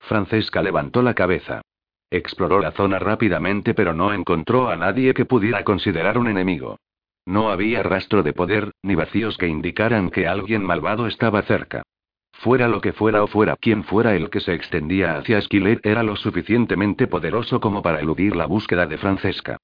[0.00, 1.62] Francesca levantó la cabeza.
[2.10, 6.78] Exploró la zona rápidamente pero no encontró a nadie que pudiera considerar un enemigo.
[7.24, 11.84] No había rastro de poder, ni vacíos que indicaran que alguien malvado estaba cerca.
[12.32, 16.02] Fuera lo que fuera o fuera quien fuera el que se extendía hacia Skillet era
[16.02, 19.58] lo suficientemente poderoso como para eludir la búsqueda de Francesca.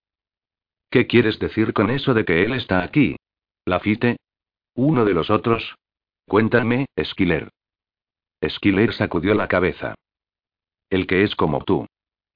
[0.91, 3.17] ¿Qué quieres decir con eso de que él está aquí?
[3.67, 4.17] ¿Lafite?
[4.77, 5.75] ¿Uno de los otros?
[6.27, 7.51] Cuéntame, Skiller.
[8.49, 9.97] Skiller sacudió la cabeza.
[10.89, 11.87] El que es como tú.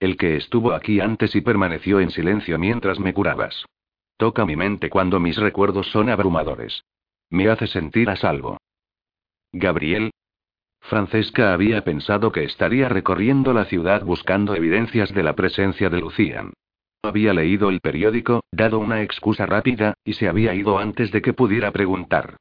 [0.01, 3.65] El que estuvo aquí antes y permaneció en silencio mientras me curabas.
[4.17, 6.83] Toca mi mente cuando mis recuerdos son abrumadores.
[7.31, 8.59] Me hace sentir a salvo.
[9.53, 10.11] Gabriel,
[10.81, 16.53] Francesca había pensado que estaría recorriendo la ciudad buscando evidencias de la presencia de Lucian.
[17.03, 21.33] Había leído el periódico, dado una excusa rápida, y se había ido antes de que
[21.33, 22.37] pudiera preguntar.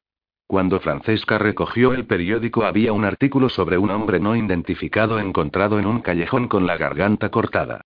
[0.47, 5.85] Cuando Francesca recogió el periódico había un artículo sobre un hombre no identificado encontrado en
[5.85, 7.81] un callejón con la garganta cortada.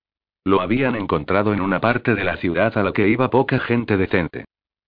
[0.46, 3.96] Lo habían encontrado en una parte de la ciudad a la que iba poca gente
[3.98, 4.46] decente.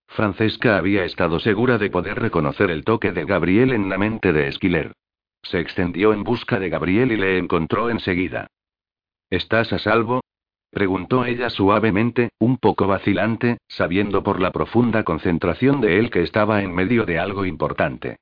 [0.08, 4.48] Francesca había estado segura de poder reconocer el toque de Gabriel en la mente de
[4.48, 4.92] Esquiler.
[5.42, 8.48] Se extendió en busca de Gabriel y le encontró enseguida.
[9.30, 10.20] ¿Estás a salvo?
[10.76, 16.60] Preguntó ella suavemente, un poco vacilante, sabiendo por la profunda concentración de él que estaba
[16.60, 18.18] en medio de algo importante.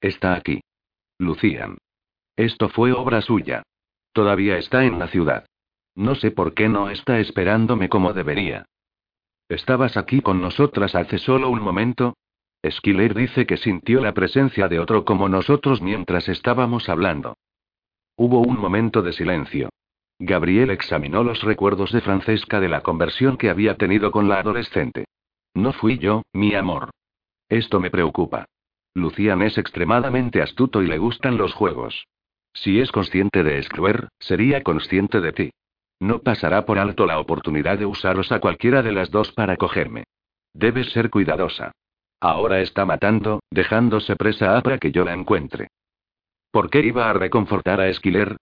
[0.00, 0.60] Está aquí.
[1.20, 1.78] Lucían.
[2.34, 3.62] Esto fue obra suya.
[4.12, 5.46] Todavía está en la ciudad.
[5.94, 8.64] No sé por qué no está esperándome como debería.
[9.48, 12.16] ¿Estabas aquí con nosotras hace solo un momento?
[12.68, 17.36] Skiller dice que sintió la presencia de otro como nosotros mientras estábamos hablando.
[18.16, 19.70] Hubo un momento de silencio.
[20.18, 25.04] Gabriel examinó los recuerdos de Francesca de la conversión que había tenido con la adolescente.
[25.54, 26.90] No fui yo, mi amor.
[27.48, 28.46] Esto me preocupa.
[28.94, 32.06] Lucian es extremadamente astuto y le gustan los juegos.
[32.52, 35.50] Si es consciente de Scruer, sería consciente de ti.
[36.00, 40.04] No pasará por alto la oportunidad de usaros a cualquiera de las dos para cogerme.
[40.52, 41.72] Debes ser cuidadosa.
[42.20, 45.68] Ahora está matando, dejándose presa a para que yo la encuentre.
[46.50, 48.36] ¿Por qué iba a reconfortar a Esquiler?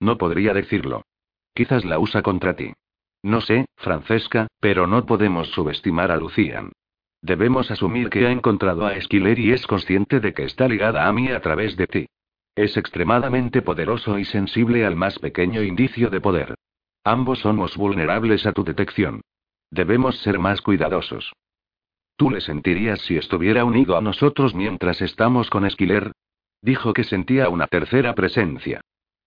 [0.00, 1.02] No podría decirlo.
[1.54, 2.72] Quizás la usa contra ti.
[3.22, 6.72] No sé, Francesca, pero no podemos subestimar a Lucian.
[7.20, 11.12] Debemos asumir que ha encontrado a Esquiler y es consciente de que está ligada a
[11.12, 12.06] mí a través de ti.
[12.54, 16.54] Es extremadamente poderoso y sensible al más pequeño indicio de poder.
[17.04, 19.22] Ambos somos vulnerables a tu detección.
[19.70, 21.32] Debemos ser más cuidadosos.
[22.16, 26.12] ¿Tú le sentirías si estuviera unido a nosotros mientras estamos con Esquiler?
[26.62, 28.80] Dijo que sentía una tercera presencia.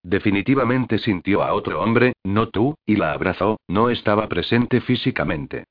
[0.03, 5.65] Definitivamente sintió a otro hombre, no tú, y la abrazó, no estaba presente físicamente.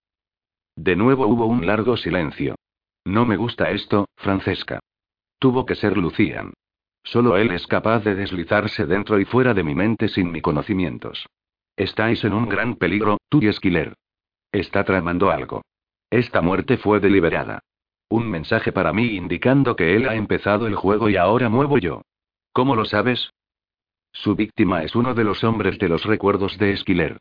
[0.76, 2.54] De nuevo hubo un largo silencio.
[3.04, 4.80] No me gusta esto, Francesca.
[5.38, 6.52] Tuvo que ser Lucian.
[7.02, 11.26] Solo él es capaz de deslizarse dentro y fuera de mi mente sin mis conocimientos.
[11.76, 13.94] Estáis en un gran peligro, tú y Esquiler.
[14.52, 15.62] Está tramando algo.
[16.10, 17.60] Esta muerte fue deliberada.
[18.08, 22.02] Un mensaje para mí indicando que él ha empezado el juego y ahora muevo yo.
[22.52, 23.30] ¿Cómo lo sabes?
[24.12, 27.18] Su víctima es uno de los hombres de los recuerdos de Esquiler.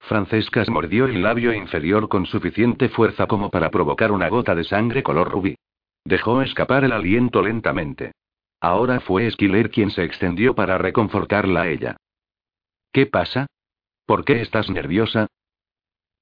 [0.00, 5.02] Francesca mordió el labio inferior con suficiente fuerza como para provocar una gota de sangre
[5.02, 5.56] color rubí.
[6.04, 8.12] Dejó escapar el aliento lentamente.
[8.60, 11.96] Ahora fue Esquiler quien se extendió para reconfortarla a ella.
[12.92, 13.46] ¿Qué pasa?
[14.06, 15.26] ¿Por qué estás nerviosa?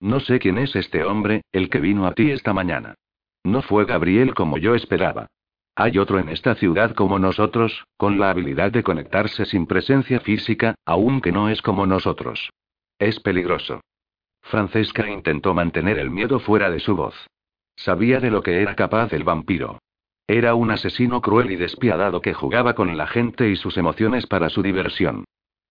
[0.00, 2.94] No sé quién es este hombre, el que vino a ti esta mañana.
[3.44, 5.28] No fue Gabriel como yo esperaba.
[5.78, 10.74] Hay otro en esta ciudad como nosotros, con la habilidad de conectarse sin presencia física,
[10.86, 12.50] aunque no es como nosotros.
[12.98, 13.82] Es peligroso.
[14.40, 17.14] Francesca intentó mantener el miedo fuera de su voz.
[17.76, 19.78] Sabía de lo que era capaz el vampiro.
[20.26, 24.48] Era un asesino cruel y despiadado que jugaba con la gente y sus emociones para
[24.48, 25.24] su diversión.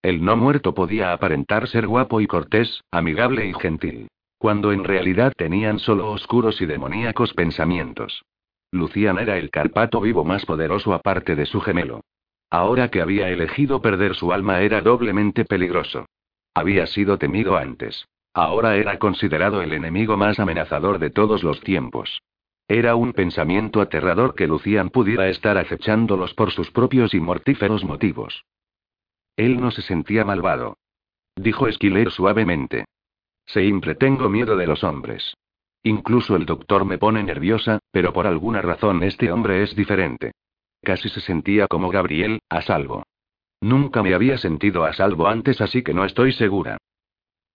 [0.04, 4.08] El no muerto podía aparentar ser guapo y cortés, amigable y gentil.
[4.38, 8.24] Cuando en realidad tenían solo oscuros y demoníacos pensamientos.
[8.76, 12.02] Lucian era el Carpato vivo más poderoso aparte de su gemelo.
[12.50, 16.06] Ahora que había elegido perder su alma era doblemente peligroso.
[16.54, 18.08] Había sido temido antes.
[18.34, 22.22] Ahora era considerado el enemigo más amenazador de todos los tiempos.
[22.68, 28.46] Era un pensamiento aterrador que Lucian pudiera estar acechándolos por sus propios y mortíferos motivos.
[29.36, 30.78] Él no se sentía malvado.
[31.36, 32.86] Dijo Esquiler suavemente.
[33.46, 35.36] Siempre tengo miedo de los hombres.
[35.86, 40.32] Incluso el doctor me pone nerviosa, pero por alguna razón este hombre es diferente.
[40.82, 43.04] Casi se sentía como Gabriel, a salvo.
[43.62, 46.80] Nunca me había sentido a salvo antes, así que no estoy segura.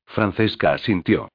[0.06, 1.28] Francesca asintió.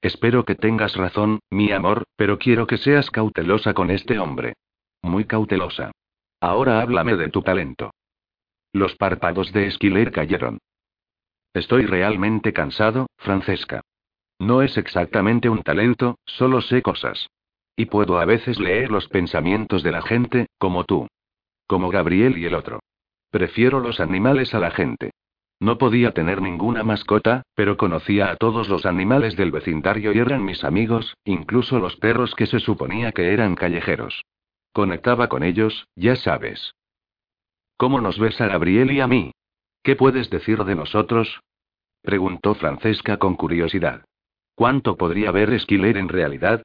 [0.00, 4.54] Espero que tengas razón, mi amor, pero quiero que seas cautelosa con este hombre.
[5.02, 5.92] Muy cautelosa.
[6.40, 7.90] Ahora háblame de tu talento.
[8.72, 10.56] Los párpados de Esquiler cayeron.
[11.52, 13.82] Estoy realmente cansado, Francesca.
[14.38, 17.28] No es exactamente un talento, solo sé cosas.
[17.76, 21.08] Y puedo a veces leer los pensamientos de la gente, como tú.
[21.66, 22.80] Como Gabriel y el otro.
[23.30, 25.10] Prefiero los animales a la gente.
[25.60, 30.44] No podía tener ninguna mascota, pero conocía a todos los animales del vecindario y eran
[30.44, 34.24] mis amigos, incluso los perros que se suponía que eran callejeros.
[34.72, 36.74] Conectaba con ellos, ya sabes.
[37.76, 39.32] ¿Cómo nos ves a Gabriel y a mí?
[39.82, 41.40] ¿Qué puedes decir de nosotros?
[42.02, 44.04] preguntó Francesca con curiosidad.
[44.58, 46.64] ¿Cuánto podría ver Esquiler en realidad?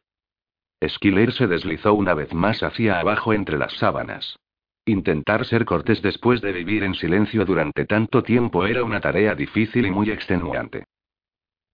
[0.80, 4.36] Esquiler se deslizó una vez más hacia abajo entre las sábanas.
[4.84, 9.86] Intentar ser cortés después de vivir en silencio durante tanto tiempo era una tarea difícil
[9.86, 10.86] y muy extenuante.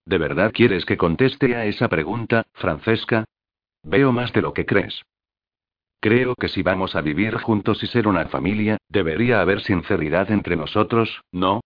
[0.04, 3.24] ¿De verdad quieres que conteste a esa pregunta, Francesca?
[3.84, 5.02] Veo más de lo que crees.
[6.02, 10.58] Creo que si vamos a vivir juntos y ser una familia, debería haber sinceridad entre
[10.58, 11.62] nosotros, ¿no?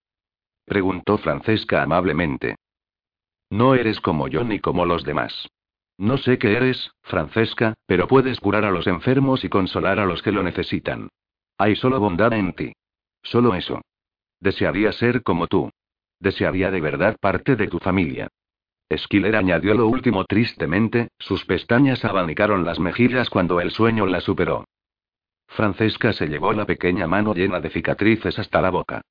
[0.63, 2.53] Preguntó Francesca amablemente.
[3.53, 5.47] No eres como yo ni como los demás.
[5.99, 10.23] No sé qué eres, Francesca, pero puedes curar a los enfermos y consolar a los
[10.23, 11.09] que lo necesitan.
[11.59, 12.73] Hay solo bondad en ti.
[13.21, 13.79] Solo eso.
[14.39, 15.69] Desearía ser como tú.
[16.19, 18.27] Desearía de verdad parte de tu familia.
[18.89, 24.65] Esquiler añadió lo último tristemente, sus pestañas abanicaron las mejillas cuando el sueño la superó.
[25.49, 29.01] Francesca se llevó la pequeña mano llena de cicatrices hasta la boca.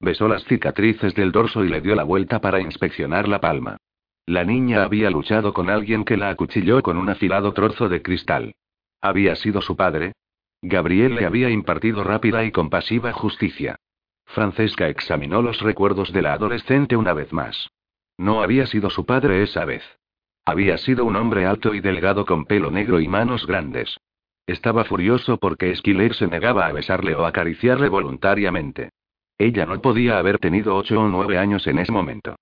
[0.00, 3.76] Besó las cicatrices del dorso y le dio la vuelta para inspeccionar la palma.
[4.26, 8.54] La niña había luchado con alguien que la acuchilló con un afilado trozo de cristal.
[9.00, 10.12] ¿Había sido su padre?
[10.62, 13.76] Gabriel le había impartido rápida y compasiva justicia.
[14.26, 17.68] Francesca examinó los recuerdos de la adolescente una vez más.
[18.16, 19.82] No había sido su padre esa vez.
[20.44, 23.98] Había sido un hombre alto y delgado con pelo negro y manos grandes.
[24.46, 28.90] Estaba furioso porque Esquiler se negaba a besarle o acariciarle voluntariamente.
[29.36, 32.36] Ella no podía haber tenido ocho o nueve años en ese momento.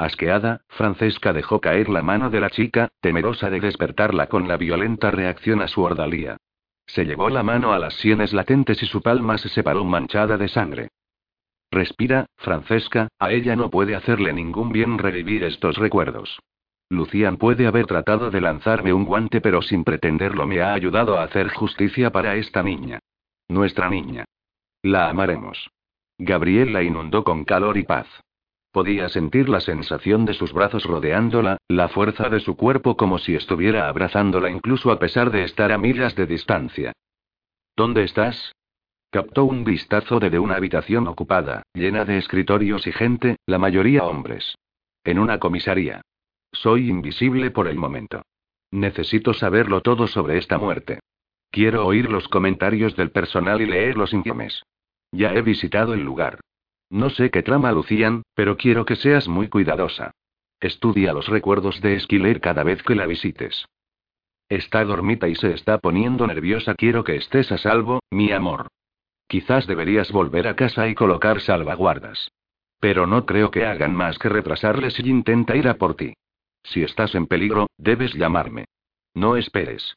[0.00, 5.10] Asqueada, Francesca dejó caer la mano de la chica, temerosa de despertarla con la violenta
[5.10, 6.38] reacción a su ordalía.
[6.86, 10.48] Se llevó la mano a las sienes latentes y su palma se separó manchada de
[10.48, 10.88] sangre.
[11.70, 16.40] Respira, Francesca, a ella no puede hacerle ningún bien revivir estos recuerdos.
[16.88, 21.24] Lucian puede haber tratado de lanzarme un guante pero sin pretenderlo me ha ayudado a
[21.24, 23.00] hacer justicia para esta niña.
[23.48, 24.24] Nuestra niña.
[24.82, 25.70] La amaremos.
[26.16, 28.06] Gabriel la inundó con calor y paz.
[28.72, 33.34] Podía sentir la sensación de sus brazos rodeándola, la fuerza de su cuerpo como si
[33.34, 36.92] estuviera abrazándola incluso a pesar de estar a millas de distancia.
[37.76, 38.52] ¿Dónde estás?
[39.10, 44.54] Captó un vistazo desde una habitación ocupada, llena de escritorios y gente, la mayoría hombres.
[45.02, 46.02] En una comisaría.
[46.52, 48.22] Soy invisible por el momento.
[48.70, 51.00] Necesito saberlo todo sobre esta muerte.
[51.50, 54.62] Quiero oír los comentarios del personal y leer los informes.
[55.10, 56.38] Ya he visitado el lugar.
[56.90, 60.10] No sé qué trama lucían, pero quiero que seas muy cuidadosa.
[60.60, 63.66] Estudia los recuerdos de Esquiler cada vez que la visites.
[64.48, 66.74] Está dormita y se está poniendo nerviosa.
[66.74, 68.66] Quiero que estés a salvo, mi amor.
[69.28, 72.32] Quizás deberías volver a casa y colocar salvaguardas.
[72.80, 76.14] Pero no creo que hagan más que retrasarle si intenta ir a por ti.
[76.64, 78.64] Si estás en peligro, debes llamarme.
[79.14, 79.96] No esperes.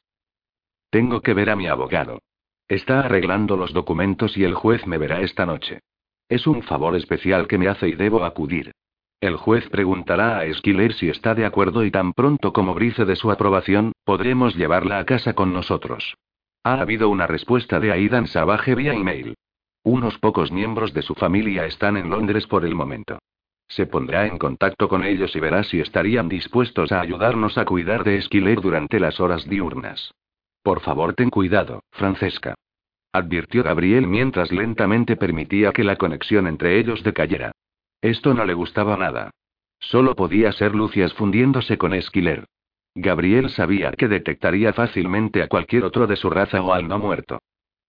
[0.92, 2.22] Tengo que ver a mi abogado.
[2.68, 5.80] Está arreglando los documentos y el juez me verá esta noche.
[6.34, 8.72] Es un favor especial que me hace y debo acudir.
[9.22, 13.16] El juez preguntará a Esquiler si está de acuerdo y tan pronto como brice de
[13.16, 16.16] su aprobación, podremos llevarla a casa con nosotros.
[16.64, 19.36] Ha habido una respuesta de Aidan Savage vía email.
[19.84, 23.20] Unos pocos miembros de su familia están en Londres por el momento.
[23.68, 28.04] Se pondrá en contacto con ellos y verá si estarían dispuestos a ayudarnos a cuidar
[28.04, 30.16] de Esquiler durante las horas diurnas.
[30.64, 32.56] Por favor, ten cuidado, Francesca.
[33.14, 37.52] Advirtió Gabriel mientras lentamente permitía que la conexión entre ellos decayera.
[38.02, 39.32] Esto no le gustaba nada.
[39.80, 42.46] Solo podía ser Lucias fundiéndose con Esquiler.
[42.96, 47.40] Gabriel sabía que detectaría fácilmente a cualquier otro de su raza o al no muerto.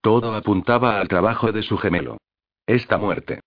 [0.01, 2.19] Todo apuntaba al trabajo de su gemelo.
[2.67, 3.41] Esta muerte.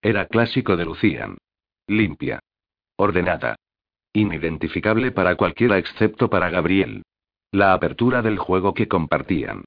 [0.00, 1.38] Era clásico de Lucian.
[1.86, 2.40] Limpia.
[2.96, 3.56] Ordenada.
[4.12, 7.02] Inidentificable para cualquiera excepto para Gabriel.
[7.52, 9.64] La apertura del juego que compartían.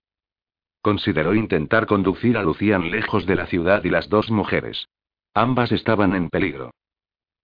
[0.81, 4.87] Consideró intentar conducir a Lucian lejos de la ciudad y las dos mujeres.
[5.33, 6.71] Ambas estaban en peligro.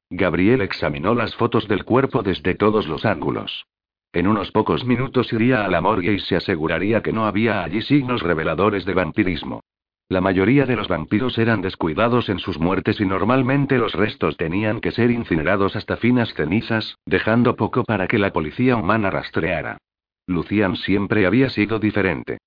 [0.09, 3.65] Gabriel examinó las fotos del cuerpo desde todos los ángulos.
[4.13, 7.81] En unos pocos minutos iría a la morgue y se aseguraría que no había allí
[7.81, 9.61] signos reveladores de vampirismo.
[10.09, 14.79] La mayoría de los vampiros eran descuidados en sus muertes y normalmente los restos tenían
[14.79, 19.77] que ser incinerados hasta finas cenizas, dejando poco para que la policía humana rastreara.
[20.25, 22.38] Lucian siempre había sido diferente.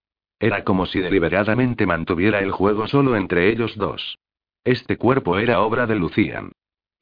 [0.40, 4.18] Era como si deliberadamente mantuviera el juego solo entre ellos dos.
[4.64, 6.52] Este cuerpo era obra de Lucian.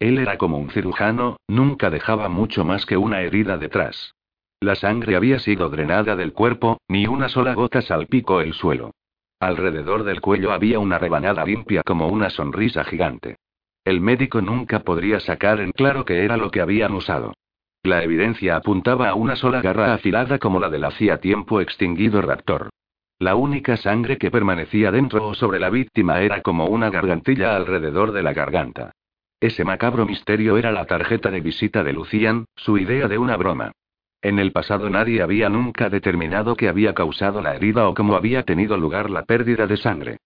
[0.01, 4.14] Él era como un cirujano, nunca dejaba mucho más que una herida detrás.
[4.61, 8.91] La sangre había sido drenada del cuerpo, ni una sola gota salpicó el suelo.
[9.39, 13.36] Alrededor del cuello había una rebanada limpia como una sonrisa gigante.
[13.84, 17.34] El médico nunca podría sacar en claro qué era lo que habían usado.
[17.84, 22.70] La evidencia apuntaba a una sola garra afilada como la del hacía tiempo extinguido raptor.
[23.21, 28.12] La única sangre que permanecía dentro o sobre la víctima era como una gargantilla alrededor
[28.12, 28.93] de la garganta.
[29.41, 33.73] Ese macabro misterio era la tarjeta de visita de Lucian, su idea de una broma.
[34.23, 38.45] En el pasado nadie había nunca determinado qué había causado la herida o cómo había
[38.45, 40.19] tenido lugar la pérdida de sangre.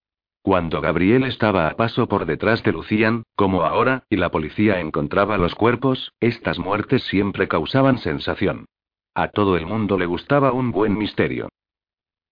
[0.43, 5.37] Cuando Gabriel estaba a paso por detrás de Lucian, como ahora, y la policía encontraba
[5.37, 8.65] los cuerpos, estas muertes siempre causaban sensación.
[9.15, 11.49] A todo el mundo le gustaba un buen misterio.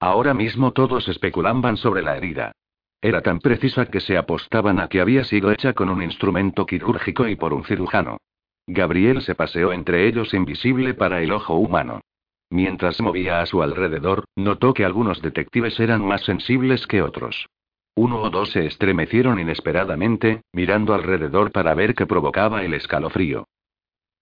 [0.02, 2.54] Ahora mismo todos especulaban sobre la herida.
[3.02, 7.28] Era tan precisa que se apostaban a que había sido hecha con un instrumento quirúrgico
[7.28, 8.18] y por un cirujano.
[8.66, 12.02] Gabriel se paseó entre ellos invisible para el ojo humano.
[12.49, 17.47] Mientras movía a su alrededor, notó que algunos detectives eran más sensibles que otros.
[17.95, 23.45] Uno o dos se estremecieron inesperadamente, mirando alrededor para ver qué provocaba el escalofrío.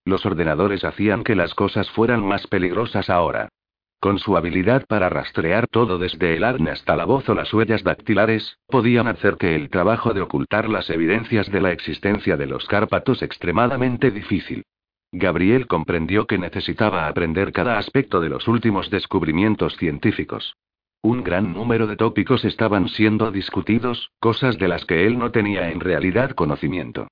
[0.04, 3.48] Los ordenadores hacían que las cosas fueran más peligrosas ahora.
[4.00, 7.84] Con su habilidad para rastrear todo desde el arne hasta la voz o las huellas
[7.84, 12.66] dactilares, podían hacer que el trabajo de ocultar las evidencias de la existencia de los
[12.68, 14.64] Cárpatos extremadamente difícil.
[15.12, 20.56] Gabriel comprendió que necesitaba aprender cada aspecto de los últimos descubrimientos científicos.
[21.02, 25.72] Un gran número de tópicos estaban siendo discutidos, cosas de las que él no tenía
[25.72, 27.08] en realidad conocimiento.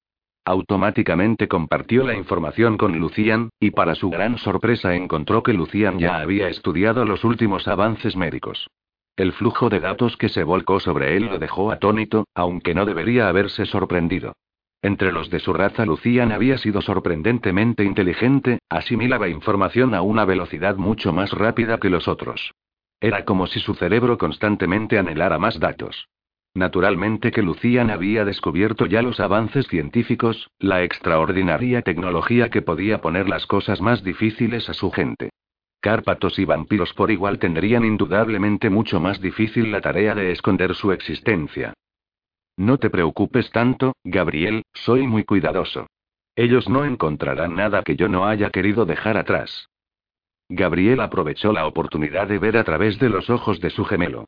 [0.47, 6.19] Automáticamente compartió la información con Lucian, y para su gran sorpresa encontró que Lucian ya
[6.19, 8.69] había estudiado los últimos avances médicos.
[9.17, 13.27] El flujo de datos que se volcó sobre él lo dejó atónito, aunque no debería
[13.27, 14.37] haberse sorprendido.
[14.81, 20.77] Entre los de su raza Lucian había sido sorprendentemente inteligente, asimilaba información a una velocidad
[20.77, 22.53] mucho más rápida que los otros.
[23.01, 26.07] Era como si su cerebro constantemente anhelara más datos.
[26.57, 33.29] Naturalmente que Lucian había descubierto ya los avances científicos, la extraordinaria tecnología que podía poner
[33.29, 35.29] las cosas más difíciles a su gente.
[35.81, 40.91] Cárpatos y vampiros por igual tendrían indudablemente mucho más difícil la tarea de esconder su
[40.91, 41.75] existencia.
[42.57, 45.85] No te preocupes tanto, Gabriel, soy muy cuidadoso.
[46.35, 49.69] Ellos no encontrarán nada que yo no haya querido dejar atrás.
[50.49, 54.25] Gabriel aprovechó la oportunidad de ver a través de los ojos de su gemelo.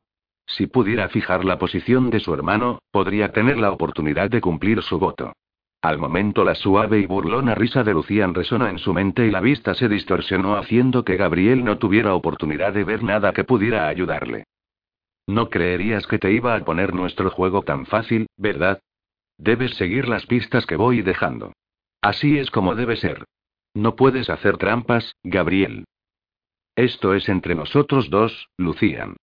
[0.49, 4.97] Si pudiera fijar la posición de su hermano, podría tener la oportunidad de cumplir su
[4.97, 5.33] voto.
[5.81, 9.41] Al momento la suave y burlona risa de Lucian resonó en su mente y la
[9.41, 14.45] vista se distorsionó haciendo que Gabriel no tuviera oportunidad de ver nada que pudiera ayudarle.
[15.27, 18.81] No creerías que te iba a poner nuestro juego tan fácil, ¿verdad?
[19.37, 21.53] Debes seguir las pistas que voy dejando.
[22.01, 23.23] Así es como debe ser.
[23.75, 25.85] No puedes hacer trampas, Gabriel.
[26.75, 29.15] Esto es entre nosotros dos, Lucian.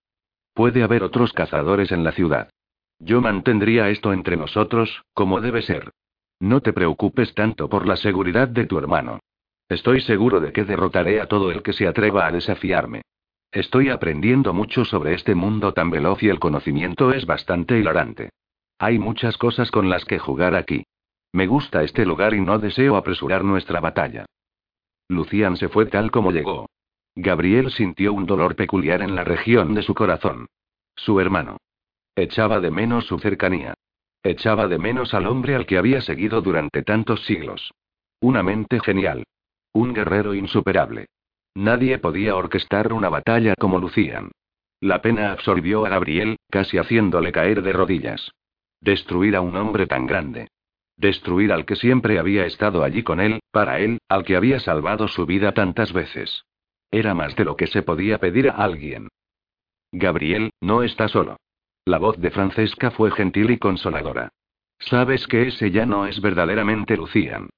[0.57, 2.49] Puede haber otros cazadores en la ciudad.
[2.99, 5.91] Yo mantendría esto entre nosotros, como debe ser.
[6.41, 9.21] No te preocupes tanto por la seguridad de tu hermano.
[9.69, 13.03] Estoy seguro de que derrotaré a todo el que se atreva a desafiarme.
[13.53, 18.31] Estoy aprendiendo mucho sobre este mundo tan veloz y el conocimiento es bastante hilarante.
[18.79, 20.85] Hay muchas cosas con las que jugar aquí.
[21.33, 24.25] Me gusta este lugar y no deseo apresurar nuestra batalla.
[25.09, 26.67] Lucian se fue tal como llegó.
[27.17, 30.49] Gabriel sintió un dolor peculiar en la región de su corazón.
[30.95, 31.57] Su hermano.
[32.15, 33.73] Echaba de menos su cercanía.
[34.23, 37.73] Echaba de menos al hombre al que había seguido durante tantos siglos.
[38.21, 39.25] Una mente genial.
[39.73, 41.07] Un guerrero insuperable.
[41.55, 44.31] Nadie podía orquestar una batalla como Lucian.
[44.81, 48.31] La pena absorbió a Gabriel, casi haciéndole caer de rodillas.
[48.83, 50.49] Destruir a un hombre tan grande.
[50.99, 55.09] Destruir al que siempre había estado allí con él, para él, al que había salvado
[55.09, 56.45] su vida tantas veces.
[56.91, 59.09] Era más de lo que se podía pedir a alguien.
[59.93, 61.37] Gabriel, no está solo.
[61.85, 64.31] La voz de Francesca fue gentil y consoladora.
[64.79, 67.49] Sabes que ese ya no es verdaderamente Lucian.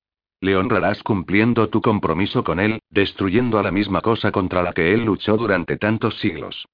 [0.41, 4.93] Le honrarás cumpliendo tu compromiso con él, destruyendo a la misma cosa contra la que
[4.95, 6.67] él luchó durante tantos siglos.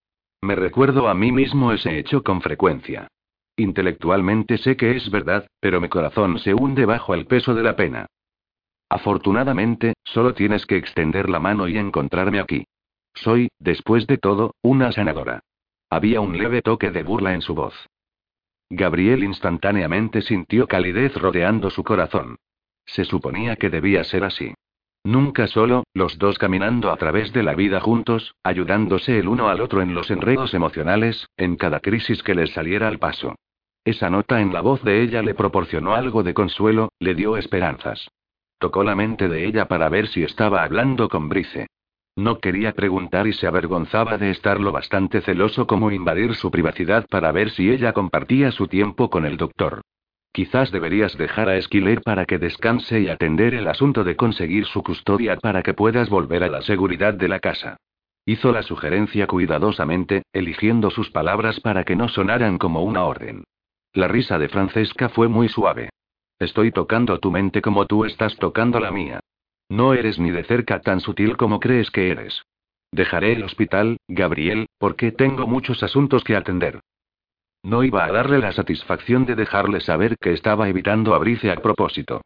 [0.43, 3.09] Me recuerdo a mí mismo ese hecho con frecuencia.
[3.57, 7.77] Intelectualmente sé que es verdad, pero mi corazón se hunde bajo el peso de la
[7.77, 8.07] pena.
[8.89, 12.67] Afortunadamente, solo tienes que extender la mano y encontrarme aquí.
[13.15, 15.41] Soy, después de todo, una sanadora.
[15.91, 17.75] Había un leve toque de burla en su voz.
[18.71, 22.37] Gabriel instantáneamente sintió calidez rodeando su corazón.
[22.87, 24.55] Se suponía que debía ser así.
[25.05, 29.61] Nunca solo, los dos caminando a través de la vida juntos, ayudándose el uno al
[29.61, 33.37] otro en los enredos emocionales, en cada crisis que les saliera al paso.
[33.85, 38.09] Esa nota en la voz de ella le proporcionó algo de consuelo, le dio esperanzas.
[38.59, 41.67] Tocó la mente de ella para ver si estaba hablando con Brice.
[42.17, 47.07] No quería preguntar y se avergonzaba de estar lo bastante celoso como invadir su privacidad
[47.09, 49.83] para ver si ella compartía su tiempo con el doctor.
[50.33, 54.83] Quizás deberías dejar a Esquiler para que descanse y atender el asunto de conseguir su
[54.83, 57.77] custodia para que puedas volver a la seguridad de la casa.
[58.27, 63.45] Hizo la sugerencia cuidadosamente, eligiendo sus palabras para que no sonaran como una orden.
[63.93, 65.91] La risa de Francesca fue muy suave.
[66.39, 69.21] Estoy tocando tu mente como tú estás tocando la mía.
[69.69, 72.43] No eres ni de cerca tan sutil como crees que eres.
[72.93, 76.81] Dejaré el hospital, Gabriel, porque tengo muchos asuntos que atender.
[77.63, 81.57] No iba a darle la satisfacción de dejarle saber que estaba evitando a Brice a
[81.57, 82.21] propósito.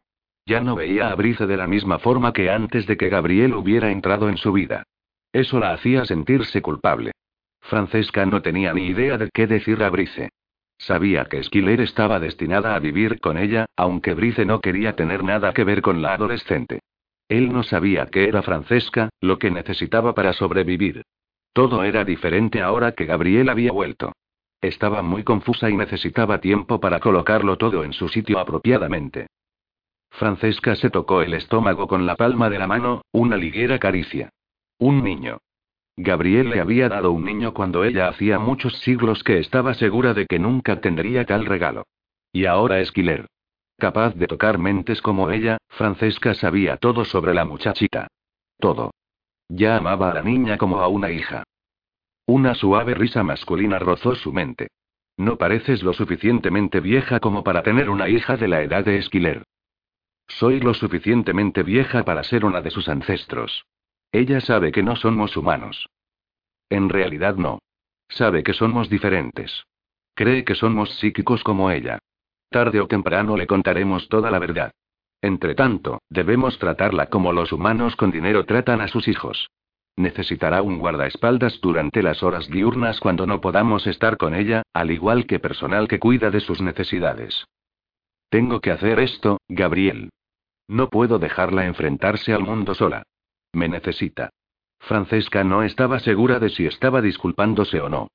[0.45, 3.89] Ya no veía a Brice de la misma forma que antes de que Gabriel hubiera
[3.91, 4.83] entrado en su vida.
[5.31, 7.11] Eso la hacía sentirse culpable.
[7.61, 10.29] Francesca no tenía ni idea de qué decir a Brice.
[10.79, 15.53] Sabía que Skiller estaba destinada a vivir con ella, aunque Brice no quería tener nada
[15.53, 16.79] que ver con la adolescente.
[17.27, 21.03] Él no sabía que era Francesca, lo que necesitaba para sobrevivir.
[21.53, 24.13] Todo era diferente ahora que Gabriel había vuelto.
[24.61, 29.27] Estaba muy confusa y necesitaba tiempo para colocarlo todo en su sitio apropiadamente.
[30.11, 34.29] Francesca se tocó el estómago con la palma de la mano, una ligera caricia.
[34.77, 35.39] Un niño.
[36.01, 40.27] Gabriel le había dado un niño cuando ella hacía muchos siglos que estaba segura de
[40.27, 41.83] que nunca tendría tal regalo.
[42.31, 43.27] Y ahora Esquiler.
[43.77, 48.07] Capaz de tocar mentes como ella, Francesca sabía todo sobre la muchachita.
[48.59, 48.91] Todo.
[49.49, 51.43] Ya amaba a la niña como a una hija.
[52.25, 54.69] Una suave risa masculina rozó su mente.
[55.17, 59.43] No pareces lo suficientemente vieja como para tener una hija de la edad de Esquiler.
[60.29, 63.65] Soy lo suficientemente vieja para ser una de sus ancestros.
[64.11, 65.89] Ella sabe que no somos humanos.
[66.69, 67.59] En realidad no.
[68.07, 69.65] Sabe que somos diferentes.
[70.15, 71.99] Cree que somos psíquicos como ella.
[72.49, 74.71] Tarde o temprano le contaremos toda la verdad.
[75.21, 79.49] Entre tanto, debemos tratarla como los humanos con dinero tratan a sus hijos.
[79.95, 85.27] Necesitará un guardaespaldas durante las horas diurnas cuando no podamos estar con ella, al igual
[85.27, 87.45] que personal que cuida de sus necesidades.
[88.29, 90.09] Tengo que hacer esto, Gabriel.
[90.67, 93.03] No puedo dejarla enfrentarse al mundo sola.
[93.53, 94.29] Me necesita.
[94.79, 98.07] Francesca no estaba segura de si estaba disculpándose o no.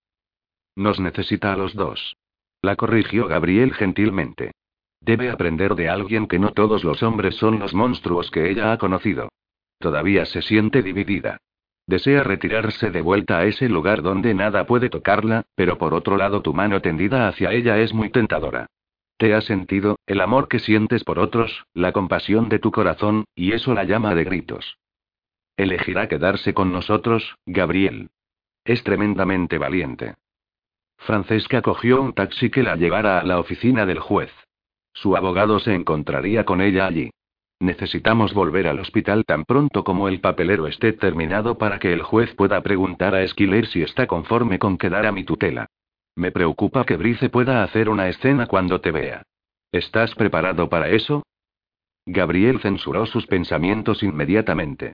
[0.76, 2.16] Nos necesita a los dos.
[2.62, 4.52] La corrigió Gabriel gentilmente.
[5.00, 8.78] Debe aprender de alguien que no todos los hombres son los monstruos que ella ha
[8.78, 9.28] conocido.
[9.78, 11.38] Todavía se siente dividida.
[11.86, 16.40] Desea retirarse de vuelta a ese lugar donde nada puede tocarla, pero por otro lado
[16.40, 18.66] tu mano tendida hacia ella es muy tentadora.
[19.18, 23.52] Te has sentido, el amor que sientes por otros, la compasión de tu corazón, y
[23.52, 24.78] eso la llama de gritos.
[25.56, 28.10] Elegirá quedarse con nosotros, Gabriel.
[28.64, 30.14] Es tremendamente valiente.
[30.98, 34.32] Francesca cogió un taxi que la llevara a la oficina del juez.
[34.92, 37.10] Su abogado se encontraría con ella allí.
[37.60, 42.34] Necesitamos volver al hospital tan pronto como el papelero esté terminado para que el juez
[42.34, 45.66] pueda preguntar a Esquiler si está conforme con quedar a mi tutela.
[46.16, 49.22] Me preocupa que Brice pueda hacer una escena cuando te vea.
[49.72, 51.22] ¿Estás preparado para eso?
[52.06, 54.92] Gabriel censuró sus pensamientos inmediatamente.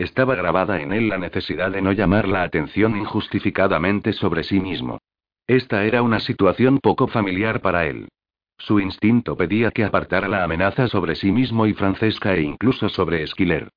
[0.00, 4.98] Estaba grabada en él la necesidad de no llamar la atención injustificadamente sobre sí mismo.
[5.46, 8.08] Esta era una situación poco familiar para él.
[8.56, 13.22] Su instinto pedía que apartara la amenaza sobre sí mismo y Francesca e incluso sobre
[13.22, 13.68] Esquiler.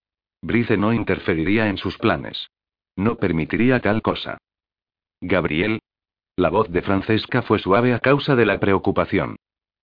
[0.41, 2.47] Brice no interferiría en sus planes.
[2.95, 4.37] No permitiría tal cosa.
[5.19, 5.81] Gabriel.
[6.37, 9.35] La voz de Francesca fue suave a causa de la preocupación.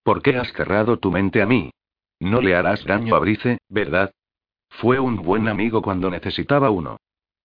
[0.02, 1.70] ¿Por qué has cerrado tu mente a mí?
[2.18, 4.10] No le harás daño a Brice, ¿verdad?
[4.70, 6.96] Fue un buen amigo cuando necesitaba uno.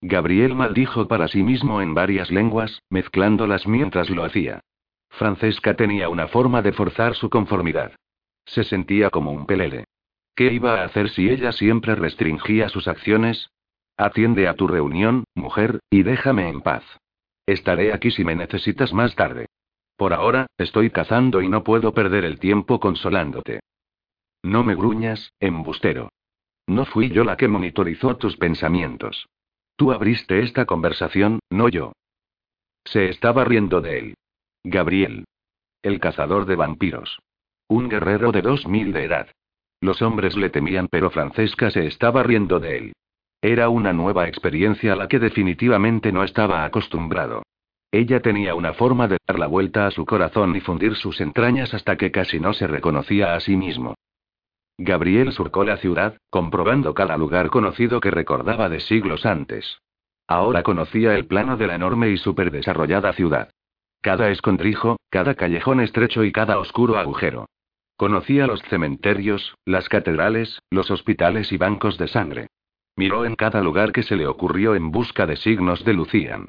[0.01, 4.61] Gabriel maldijo para sí mismo en varias lenguas, mezclándolas mientras lo hacía.
[5.09, 7.93] Francesca tenía una forma de forzar su conformidad.
[8.45, 9.85] Se sentía como un pelele.
[10.35, 13.49] ¿Qué iba a hacer si ella siempre restringía sus acciones?
[13.97, 16.83] Atiende a tu reunión, mujer, y déjame en paz.
[17.45, 19.47] Estaré aquí si me necesitas más tarde.
[19.95, 23.61] Por ahora, estoy cazando y no puedo perder el tiempo consolándote.
[24.43, 26.09] No me gruñas, embustero.
[26.67, 29.27] No fui yo la que monitorizó tus pensamientos.
[29.75, 31.93] Tú abriste esta conversación, no yo.
[32.85, 34.13] Se estaba riendo de él.
[34.63, 35.25] Gabriel.
[35.81, 37.19] El cazador de vampiros.
[37.67, 39.27] Un guerrero de dos mil de edad.
[39.81, 42.93] Los hombres le temían, pero Francesca se estaba riendo de él.
[43.41, 47.43] Era una nueva experiencia a la que definitivamente no estaba acostumbrado.
[47.91, 51.73] Ella tenía una forma de dar la vuelta a su corazón y fundir sus entrañas
[51.73, 53.95] hasta que casi no se reconocía a sí mismo.
[54.77, 59.79] Gabriel surcó la ciudad, comprobando cada lugar conocido que recordaba de siglos antes.
[60.27, 63.49] Ahora conocía el plano de la enorme y superdesarrollada ciudad.
[64.01, 67.47] Cada escondrijo, cada callejón estrecho y cada oscuro agujero.
[67.95, 72.47] Conocía los cementerios, las catedrales, los hospitales y bancos de sangre.
[72.97, 76.47] Miró en cada lugar que se le ocurrió en busca de signos de Lucian.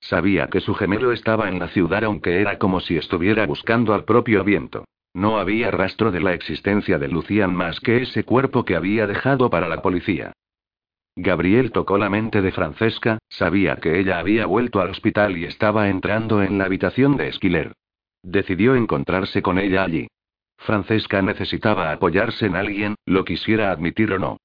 [0.00, 4.04] Sabía que su gemelo estaba en la ciudad aunque era como si estuviera buscando al
[4.04, 4.84] propio viento.
[5.14, 9.50] No había rastro de la existencia de Lucian más que ese cuerpo que había dejado
[9.50, 10.32] para la policía.
[11.16, 15.88] Gabriel tocó la mente de Francesca, sabía que ella había vuelto al hospital y estaba
[15.88, 17.72] entrando en la habitación de Esquiler.
[18.22, 20.06] Decidió encontrarse con ella allí.
[20.58, 24.36] Francesca necesitaba apoyarse en alguien, lo quisiera admitir o no.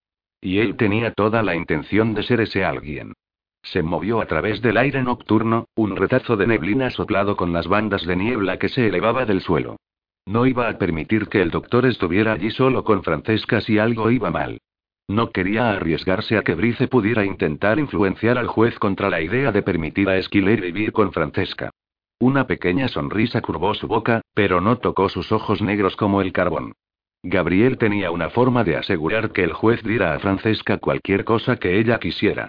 [0.41, 3.14] Y él tenía toda la intención de ser ese alguien.
[3.61, 8.06] Se movió a través del aire nocturno, un retazo de neblina soplado con las bandas
[8.06, 9.77] de niebla que se elevaba del suelo.
[10.26, 14.32] No iba a permitir que el doctor estuviera allí solo con Francesca si algo iba
[14.32, 14.60] mal.
[15.08, 19.62] No quería arriesgarse a que Brice pudiera intentar influenciar al juez contra la idea de
[19.62, 21.72] permitir a Esquiler vivir con Francesca.
[22.20, 26.74] Una pequeña sonrisa curvó su boca, pero no tocó sus ojos negros como el carbón.
[27.22, 31.80] Gabriel tenía una forma de asegurar que el juez diera a Francesca cualquier cosa que
[31.80, 32.48] ella quisiera.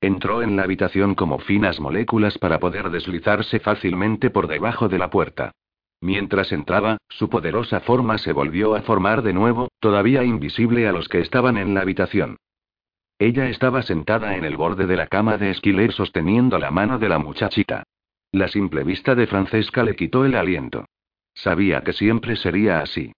[0.00, 5.10] Entró en la habitación como finas moléculas para poder deslizarse fácilmente por debajo de la
[5.10, 5.52] puerta.
[6.00, 11.08] Mientras entraba, su poderosa forma se volvió a formar de nuevo, todavía invisible a los
[11.08, 12.36] que estaban en la habitación.
[13.18, 17.08] Ella estaba sentada en el borde de la cama de Esquiler sosteniendo la mano de
[17.08, 17.84] la muchachita.
[18.30, 20.84] La simple vista de Francesca le quitó el aliento.
[21.32, 23.12] Sabía que siempre sería así.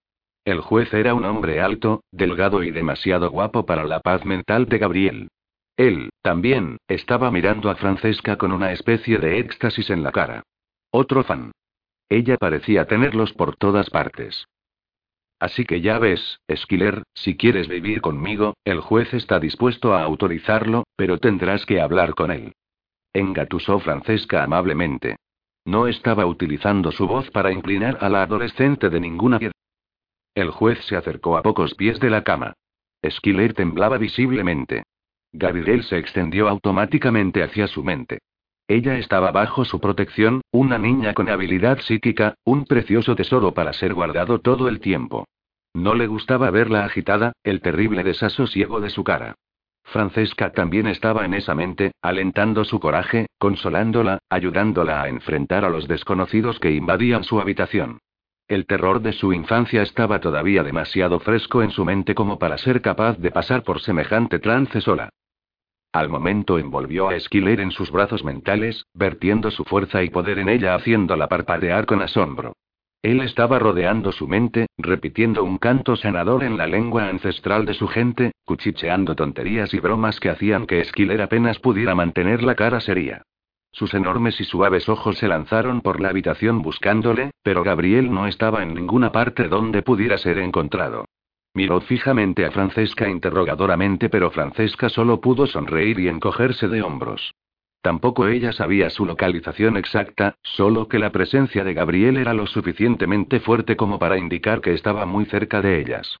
[0.45, 4.77] El juez era un hombre alto, delgado y demasiado guapo para la paz mental de
[4.77, 5.27] Gabriel.
[5.75, 10.43] Él, también, estaba mirando a Francesca con una especie de éxtasis en la cara.
[10.91, 11.51] Otro fan.
[12.09, 14.47] Ella parecía tenerlos por todas partes.
[15.39, 20.83] Así que ya ves, Esquiler, si quieres vivir conmigo, el juez está dispuesto a autorizarlo,
[20.97, 22.53] pero tendrás que hablar con él.
[23.13, 25.15] Engatusó Francesca amablemente.
[25.65, 29.53] No estaba utilizando su voz para inclinar a la adolescente de ninguna piedra.
[30.35, 32.53] El juez se acercó a pocos pies de la cama.
[33.01, 34.83] Esquiler temblaba visiblemente.
[35.31, 38.19] Gabriel se extendió automáticamente hacia su mente.
[38.69, 43.95] Ella estaba bajo su protección, una niña con habilidad psíquica, un precioso tesoro para ser
[43.95, 45.25] guardado todo el tiempo.
[45.73, 49.33] No le gustaba verla agitada, el terrible desasosiego de su cara.
[49.85, 55.87] Francesca también estaba en esa mente, alentando su coraje, consolándola, ayudándola a enfrentar a los
[55.87, 57.97] desconocidos que invadían su habitación.
[58.47, 62.83] El terror de su infancia estaba todavía demasiado fresco en su mente como para ser
[62.83, 65.09] capaz de pasar por semejante trance sola.
[65.91, 70.47] Al momento envolvió a Esquiler en sus brazos mentales, vertiendo su fuerza y poder en
[70.47, 72.53] ella haciéndola parpadear con asombro.
[73.01, 77.87] Él estaba rodeando su mente, repitiendo un canto sanador en la lengua ancestral de su
[77.87, 83.23] gente, cuchicheando tonterías y bromas que hacían que Esquiler apenas pudiera mantener la cara seria.
[83.71, 88.61] Sus enormes y suaves ojos se lanzaron por la habitación buscándole, pero Gabriel no estaba
[88.61, 91.05] en ninguna parte donde pudiera ser encontrado.
[91.59, 97.33] Miró fijamente a Francesca interrogadoramente, pero Francesca solo pudo sonreír y encogerse de hombros.
[97.81, 103.41] Tampoco ella sabía su localización exacta, solo que la presencia de Gabriel era lo suficientemente
[103.41, 106.19] fuerte como para indicar que estaba muy cerca de ellas.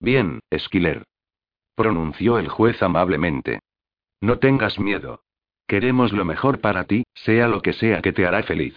[0.00, 1.04] Bien, Esquiler.
[1.74, 3.58] Pronunció el juez amablemente.
[4.22, 5.20] No tengas miedo.
[5.66, 8.74] Queremos lo mejor para ti, sea lo que sea que te hará feliz.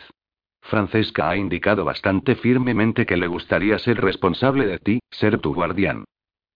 [0.64, 6.06] Francesca ha indicado bastante firmemente que le gustaría ser responsable de ti, ser tu guardián.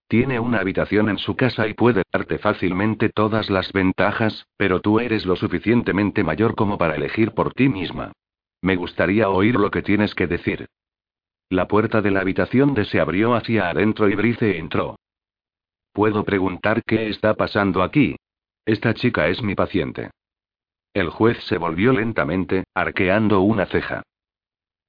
[0.07, 4.99] Tiene una habitación en su casa y puede darte fácilmente todas las ventajas, pero tú
[5.01, 8.13] eres lo suficientemente mayor como para elegir por ti misma.
[8.61, 10.67] Me gustaría oír lo que tienes que decir.
[11.49, 14.95] La puerta de la habitación se abrió hacia adentro y Brice entró.
[15.91, 18.15] ¿Puedo preguntar qué está pasando aquí?
[18.65, 20.11] Esta chica es mi paciente.
[20.97, 24.01] El juez se volvió lentamente, arqueando una ceja.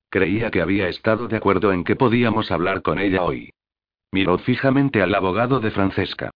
[0.09, 3.51] Creía que había estado de acuerdo en que podíamos hablar con ella hoy.
[4.11, 6.31] Miró fijamente al abogado de Francesca.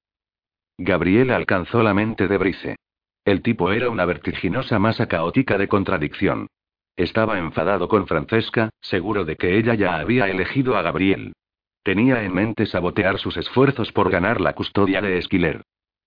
[0.77, 2.77] Gabriel alcanzó la mente de Brice.
[3.24, 6.49] El tipo era una vertiginosa masa caótica de contradicción.
[6.94, 11.32] Estaba enfadado con Francesca, seguro de que ella ya había elegido a Gabriel.
[11.82, 15.62] Tenía en mente sabotear sus esfuerzos por ganar la custodia de Esquiler.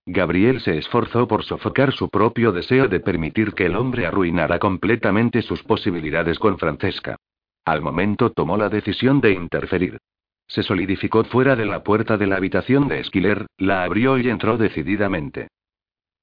[0.06, 5.42] Gabriel se esforzó por sofocar su propio deseo de permitir que el hombre arruinara completamente
[5.42, 7.16] sus posibilidades con Francesca.
[7.64, 9.98] Al momento tomó la decisión de interferir.
[10.46, 14.56] Se solidificó fuera de la puerta de la habitación de Esquiler, la abrió y entró
[14.56, 15.48] decididamente.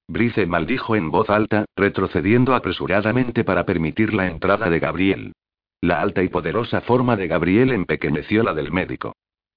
[0.07, 5.33] Brice maldijo en voz alta, retrocediendo apresuradamente para permitir la entrada de Gabriel.
[5.81, 9.13] La alta y poderosa forma de Gabriel empequeñeció la del médico.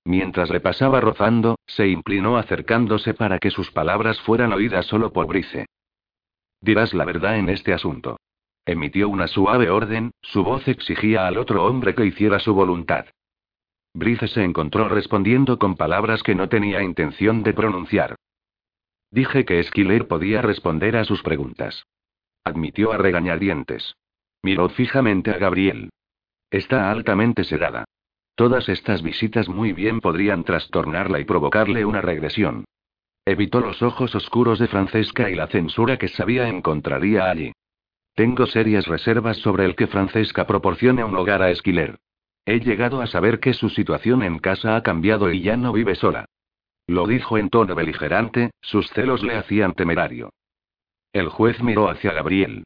[0.07, 5.27] Mientras le pasaba rozando, se inclinó acercándose para que sus palabras fueran oídas solo por
[5.27, 5.67] Brice.
[6.61, 8.17] Dirás la verdad en este asunto.
[8.65, 13.07] Emitió una suave orden, su voz exigía al otro hombre que hiciera su voluntad.
[13.95, 18.15] Brice se encontró respondiendo con palabras que no tenía intención de pronunciar.
[19.11, 21.85] Dije que Esquiler podía responder a sus preguntas.
[22.45, 23.97] Admitió a regañadientes.
[24.41, 25.91] Miró fijamente a Gabriel.
[26.49, 27.87] Está altamente sedada.
[28.37, 32.67] Todas estas visitas muy bien podrían trastornarla y provocarle una regresión.
[33.25, 37.53] Evitó los ojos oscuros de Francesca y la censura que sabía encontraría allí.
[38.15, 41.97] Tengo serias reservas sobre el que Francesca proporcione un hogar a Esquiler.
[42.45, 45.95] He llegado a saber que su situación en casa ha cambiado y ya no vive
[45.95, 46.27] sola.
[46.87, 50.31] Lo dijo en tono beligerante, sus celos le hacían temerario.
[51.13, 52.65] El juez miró hacia Gabriel.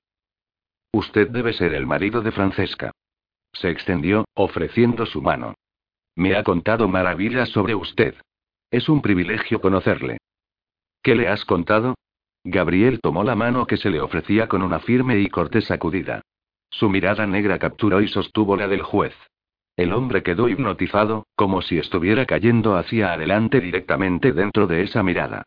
[0.92, 2.90] Usted debe ser el marido de Francesca.
[3.52, 5.54] Se extendió, ofreciendo su mano.
[6.16, 8.14] Me ha contado maravillas sobre usted.
[8.70, 10.18] Es un privilegio conocerle.
[11.02, 11.94] ¿Qué le has contado?
[12.44, 16.22] Gabriel tomó la mano que se le ofrecía con una firme y cortés sacudida.
[16.70, 19.14] Su mirada negra capturó y sostuvo la del juez.
[19.76, 25.44] El hombre quedó hipnotizado, como si estuviera cayendo hacia adelante directamente dentro de esa mirada.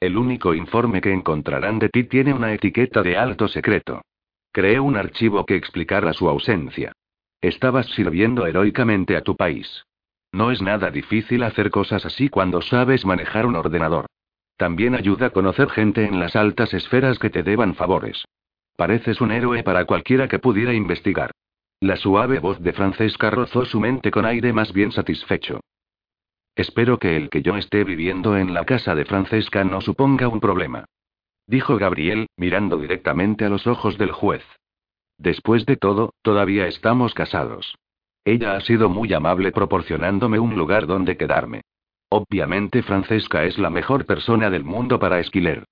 [0.00, 4.02] El único informe que encontrarán de ti tiene una etiqueta de alto secreto.
[4.52, 6.92] Creé un archivo que explicara su ausencia.
[7.44, 9.84] Estabas sirviendo heroicamente a tu país.
[10.32, 14.06] No es nada difícil hacer cosas así cuando sabes manejar un ordenador.
[14.56, 18.24] También ayuda a conocer gente en las altas esferas que te deban favores.
[18.78, 21.32] Pareces un héroe para cualquiera que pudiera investigar.
[21.80, 25.60] La suave voz de Francesca rozó su mente con aire más bien satisfecho.
[26.56, 30.40] Espero que el que yo esté viviendo en la casa de Francesca no suponga un
[30.40, 30.86] problema.
[31.46, 34.42] Dijo Gabriel, mirando directamente a los ojos del juez.
[35.18, 37.76] Después de todo, todavía estamos casados.
[38.24, 41.62] Ella ha sido muy amable proporcionándome un lugar donde quedarme.
[42.08, 45.64] Obviamente Francesca es la mejor persona del mundo para Esquiler.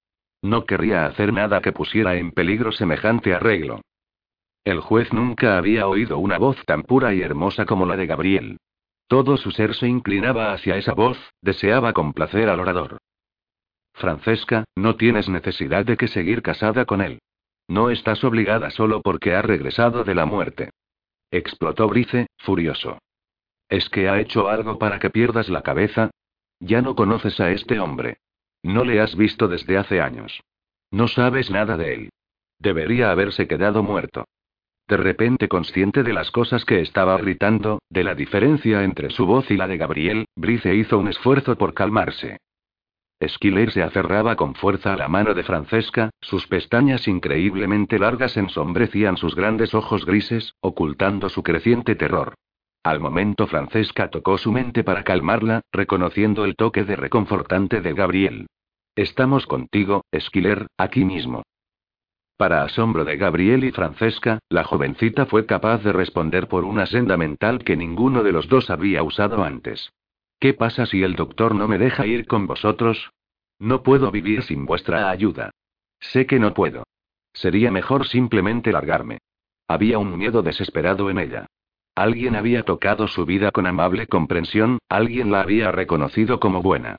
[0.43, 3.81] No querría hacer nada que pusiera en peligro semejante arreglo.
[4.65, 8.59] El juez nunca había oído una voz tan pura y hermosa como la de Gabriel.
[9.09, 12.99] Todo su ser se inclinaba hacia esa voz, deseaba complacer al orador.
[13.95, 17.21] Francesca, no tienes necesidad de que seguir casada con él.
[17.69, 20.71] No estás obligada solo porque ha regresado de la muerte.
[21.31, 22.99] Explotó Brice, furioso.
[23.69, 26.11] ¿Es que ha hecho algo para que pierdas la cabeza?
[26.61, 28.19] Ya no conoces a este hombre.
[28.63, 30.41] No le has visto desde hace años.
[30.91, 32.11] No sabes nada de él.
[32.59, 34.27] Debería haberse quedado muerto.
[34.87, 39.51] De repente consciente de las cosas que estaba gritando, de la diferencia entre su voz
[39.51, 42.39] y la de Gabriel, Brice hizo un esfuerzo por calmarse.
[43.23, 49.17] Esquiler se aferraba con fuerza a la mano de Francesca, sus pestañas increíblemente largas ensombrecían
[49.17, 52.35] sus grandes ojos grises, ocultando su creciente terror.
[52.83, 58.47] Al momento Francesca tocó su mente para calmarla, reconociendo el toque de reconfortante de Gabriel.
[58.97, 61.45] Estamos contigo, Esquiler, aquí mismo.
[62.37, 67.17] Para asombro de Gabriel y Francesca, la jovencita fue capaz de responder por una senda
[67.17, 69.93] mental que ninguno de los dos había usado antes.
[70.43, 73.13] ¿Qué pasa si el doctor no me deja ir con vosotros?
[73.61, 75.53] No puedo vivir sin vuestra ayuda.
[76.01, 76.83] Sé que no puedo.
[77.33, 79.19] Sería mejor simplemente largarme.
[79.69, 81.47] Había un miedo desesperado en ella.
[81.95, 86.97] Alguien había tocado su vida con amable comprensión, alguien la había reconocido como buena.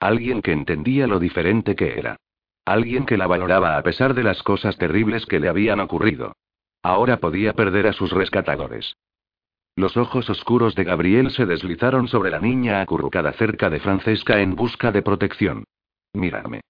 [0.00, 2.16] Alguien que entendía lo diferente que era.
[2.64, 6.32] Alguien que la valoraba a pesar de las cosas terribles que le habían ocurrido.
[6.82, 8.96] Ahora podía perder a sus rescatadores.
[9.76, 14.56] Los ojos oscuros de Gabriel se deslizaron sobre la niña acurrucada cerca de Francesca en
[14.56, 15.64] busca de protección.
[16.14, 16.62] Mírame.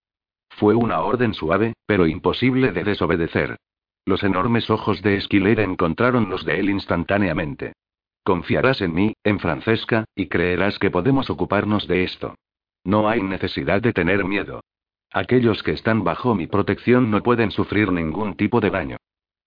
[0.50, 3.58] Fue una orden suave, pero imposible de desobedecer.
[4.04, 7.74] Los enormes ojos de Esquiler encontraron los de él instantáneamente.
[8.24, 12.34] Confiarás en mí, en Francesca, y creerás que podemos ocuparnos de esto.
[12.82, 14.62] No hay necesidad de tener miedo.
[15.12, 18.96] Aquellos que están bajo mi protección no pueden sufrir ningún tipo de daño.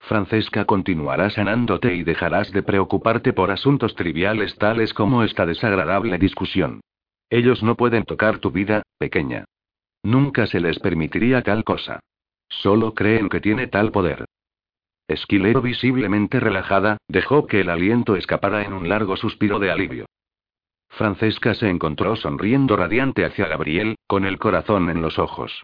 [0.09, 6.81] Francesca continuará sanándote y dejarás de preocuparte por asuntos triviales tales como esta desagradable discusión.
[7.29, 9.45] Ellos no pueden tocar tu vida, pequeña.
[10.01, 11.99] Nunca se les permitiría tal cosa.
[12.49, 14.25] Solo creen que tiene tal poder.
[15.07, 20.07] Esquilero visiblemente relajada, dejó que el aliento escapara en un largo suspiro de alivio.
[20.89, 25.61] Francesca se encontró sonriendo radiante hacia Gabriel, con el corazón en los ojos.